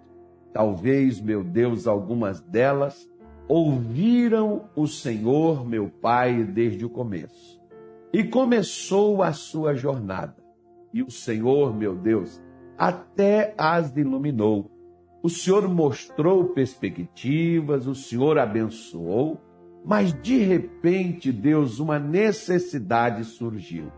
Talvez, 0.51 1.21
meu 1.21 1.43
Deus, 1.43 1.87
algumas 1.87 2.41
delas 2.41 3.08
ouviram 3.49 4.69
o 4.75 4.85
Senhor, 4.85 5.67
meu 5.67 5.89
Pai, 5.89 6.43
desde 6.43 6.85
o 6.85 6.89
começo. 6.89 7.59
E 8.13 8.23
começou 8.23 9.23
a 9.23 9.33
sua 9.33 9.73
jornada. 9.73 10.35
E 10.93 11.01
o 11.01 11.09
Senhor, 11.09 11.75
meu 11.75 11.95
Deus, 11.95 12.39
até 12.77 13.55
as 13.57 13.95
iluminou. 13.97 14.69
O 15.23 15.29
Senhor 15.29 15.67
mostrou 15.67 16.45
perspectivas, 16.49 17.87
o 17.87 17.95
Senhor 17.95 18.37
abençoou, 18.37 19.41
mas 19.83 20.13
de 20.21 20.37
repente, 20.37 21.31
Deus, 21.31 21.79
uma 21.79 21.99
necessidade 21.99 23.23
surgiu. 23.25 23.91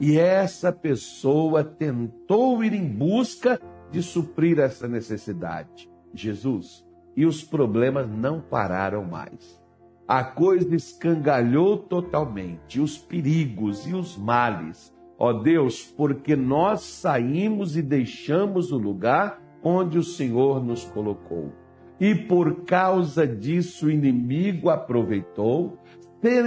E 0.00 0.18
essa 0.18 0.72
pessoa 0.72 1.64
tentou 1.64 2.62
ir 2.62 2.74
em 2.74 2.86
busca 2.86 3.60
de 3.90 4.02
suprir 4.02 4.58
essa 4.58 4.86
necessidade. 4.86 5.90
Jesus, 6.12 6.85
e 7.16 7.24
os 7.24 7.42
problemas 7.42 8.08
não 8.08 8.40
pararam 8.40 9.04
mais. 9.04 9.60
A 10.06 10.22
coisa 10.22 10.76
escangalhou 10.76 11.78
totalmente, 11.78 12.78
os 12.80 12.96
perigos 12.96 13.86
e 13.86 13.94
os 13.94 14.16
males. 14.16 14.94
Ó 15.18 15.32
Deus, 15.32 15.82
porque 15.82 16.36
nós 16.36 16.82
saímos 16.82 17.76
e 17.76 17.82
deixamos 17.82 18.70
o 18.70 18.78
lugar 18.78 19.42
onde 19.64 19.98
o 19.98 20.02
Senhor 20.02 20.62
nos 20.62 20.84
colocou. 20.84 21.52
E 21.98 22.14
por 22.14 22.64
causa 22.64 23.26
disso 23.26 23.86
o 23.86 23.90
inimigo 23.90 24.68
aproveitou, 24.68 25.78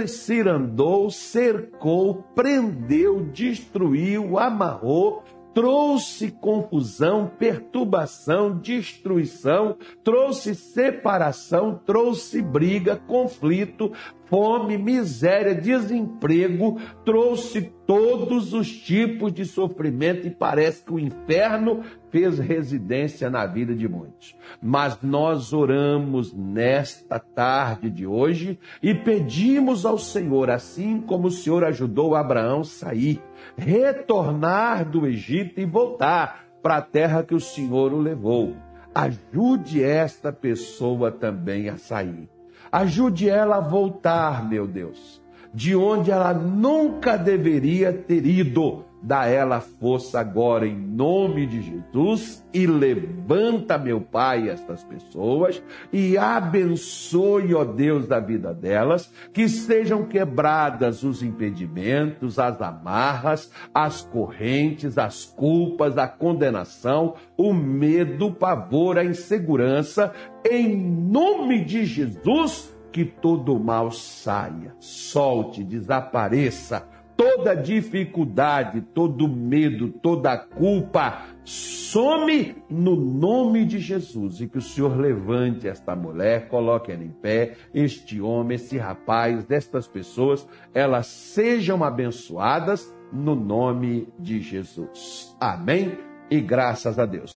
cirandou, 0.06 1.10
cercou, 1.10 2.22
prendeu, 2.34 3.24
destruiu, 3.32 4.38
amarrou, 4.38 5.24
trouxe 5.54 6.30
confusão, 6.30 7.30
perturbação, 7.38 8.56
destruição, 8.58 9.76
trouxe 10.04 10.54
separação, 10.54 11.80
trouxe 11.84 12.40
briga, 12.40 12.96
conflito, 12.96 13.92
fome, 14.26 14.78
miséria, 14.78 15.54
desemprego, 15.54 16.80
trouxe 17.04 17.72
todos 17.84 18.54
os 18.54 18.70
tipos 18.70 19.32
de 19.32 19.44
sofrimento 19.44 20.24
e 20.24 20.30
parece 20.30 20.84
que 20.84 20.92
o 20.92 21.00
inferno 21.00 21.82
fez 22.10 22.38
residência 22.38 23.28
na 23.28 23.44
vida 23.44 23.74
de 23.74 23.88
muitos. 23.88 24.36
Mas 24.62 24.98
nós 25.02 25.52
oramos 25.52 26.32
nesta 26.32 27.18
tarde 27.18 27.90
de 27.90 28.06
hoje 28.06 28.58
e 28.80 28.94
pedimos 28.94 29.84
ao 29.84 29.98
Senhor, 29.98 30.48
assim 30.50 31.00
como 31.00 31.26
o 31.26 31.30
Senhor 31.32 31.64
ajudou 31.64 32.14
Abraão 32.14 32.60
a 32.60 32.64
sair, 32.64 33.20
retornar 33.60 34.84
do 34.84 35.06
Egito 35.06 35.60
e 35.60 35.64
voltar 35.64 36.46
para 36.62 36.78
a 36.78 36.82
terra 36.82 37.22
que 37.22 37.34
o 37.34 37.40
Senhor 37.40 37.92
o 37.92 37.98
levou. 37.98 38.56
Ajude 38.94 39.82
esta 39.82 40.32
pessoa 40.32 41.12
também 41.12 41.68
a 41.68 41.76
sair 41.76 42.28
Ajude 42.72 43.28
ela 43.28 43.56
a 43.56 43.60
voltar, 43.60 44.48
meu 44.48 44.64
Deus, 44.64 45.20
de 45.52 45.74
onde 45.74 46.12
ela 46.12 46.32
nunca 46.32 47.16
deveria 47.16 47.92
ter 47.92 48.24
ido 48.24 48.84
Dá 49.02 49.26
ela 49.26 49.60
força 49.60 50.20
agora 50.20 50.66
em 50.66 50.76
nome 50.76 51.46
de 51.46 51.62
Jesus 51.62 52.44
e 52.52 52.66
levanta, 52.66 53.78
meu 53.78 53.98
Pai, 53.98 54.50
estas 54.50 54.84
pessoas 54.84 55.62
e 55.90 56.18
abençoe, 56.18 57.54
ó 57.54 57.64
Deus, 57.64 58.06
da 58.06 58.20
vida 58.20 58.52
delas, 58.52 59.10
que 59.32 59.48
sejam 59.48 60.04
quebradas 60.04 61.02
os 61.02 61.22
impedimentos, 61.22 62.38
as 62.38 62.60
amarras, 62.60 63.50
as 63.72 64.02
correntes, 64.02 64.98
as 64.98 65.24
culpas, 65.24 65.96
a 65.96 66.06
condenação, 66.06 67.14
o 67.38 67.54
medo, 67.54 68.26
o 68.26 68.34
pavor, 68.34 68.98
a 68.98 69.04
insegurança, 69.04 70.12
em 70.44 70.76
nome 70.76 71.64
de 71.64 71.86
Jesus, 71.86 72.76
que 72.92 73.04
todo 73.06 73.58
mal 73.58 73.90
saia, 73.90 74.74
solte, 74.78 75.64
desapareça 75.64 76.89
toda 77.20 77.54
dificuldade, 77.54 78.80
todo 78.80 79.28
medo, 79.28 79.90
toda 79.90 80.38
culpa 80.38 81.26
some 81.44 82.56
no 82.70 82.96
nome 82.96 83.66
de 83.66 83.78
Jesus 83.78 84.40
e 84.40 84.48
que 84.48 84.56
o 84.56 84.62
Senhor 84.62 84.96
levante 84.96 85.68
esta 85.68 85.94
mulher, 85.94 86.48
coloque 86.48 86.90
ela 86.90 87.04
em 87.04 87.10
pé, 87.10 87.56
este 87.74 88.22
homem, 88.22 88.54
esse 88.54 88.78
rapaz, 88.78 89.44
destas 89.44 89.86
pessoas, 89.86 90.48
elas 90.72 91.08
sejam 91.08 91.84
abençoadas 91.84 92.90
no 93.12 93.34
nome 93.34 94.08
de 94.18 94.40
Jesus. 94.40 95.36
Amém 95.38 95.98
e 96.30 96.40
graças 96.40 96.98
a 96.98 97.04
Deus. 97.04 97.28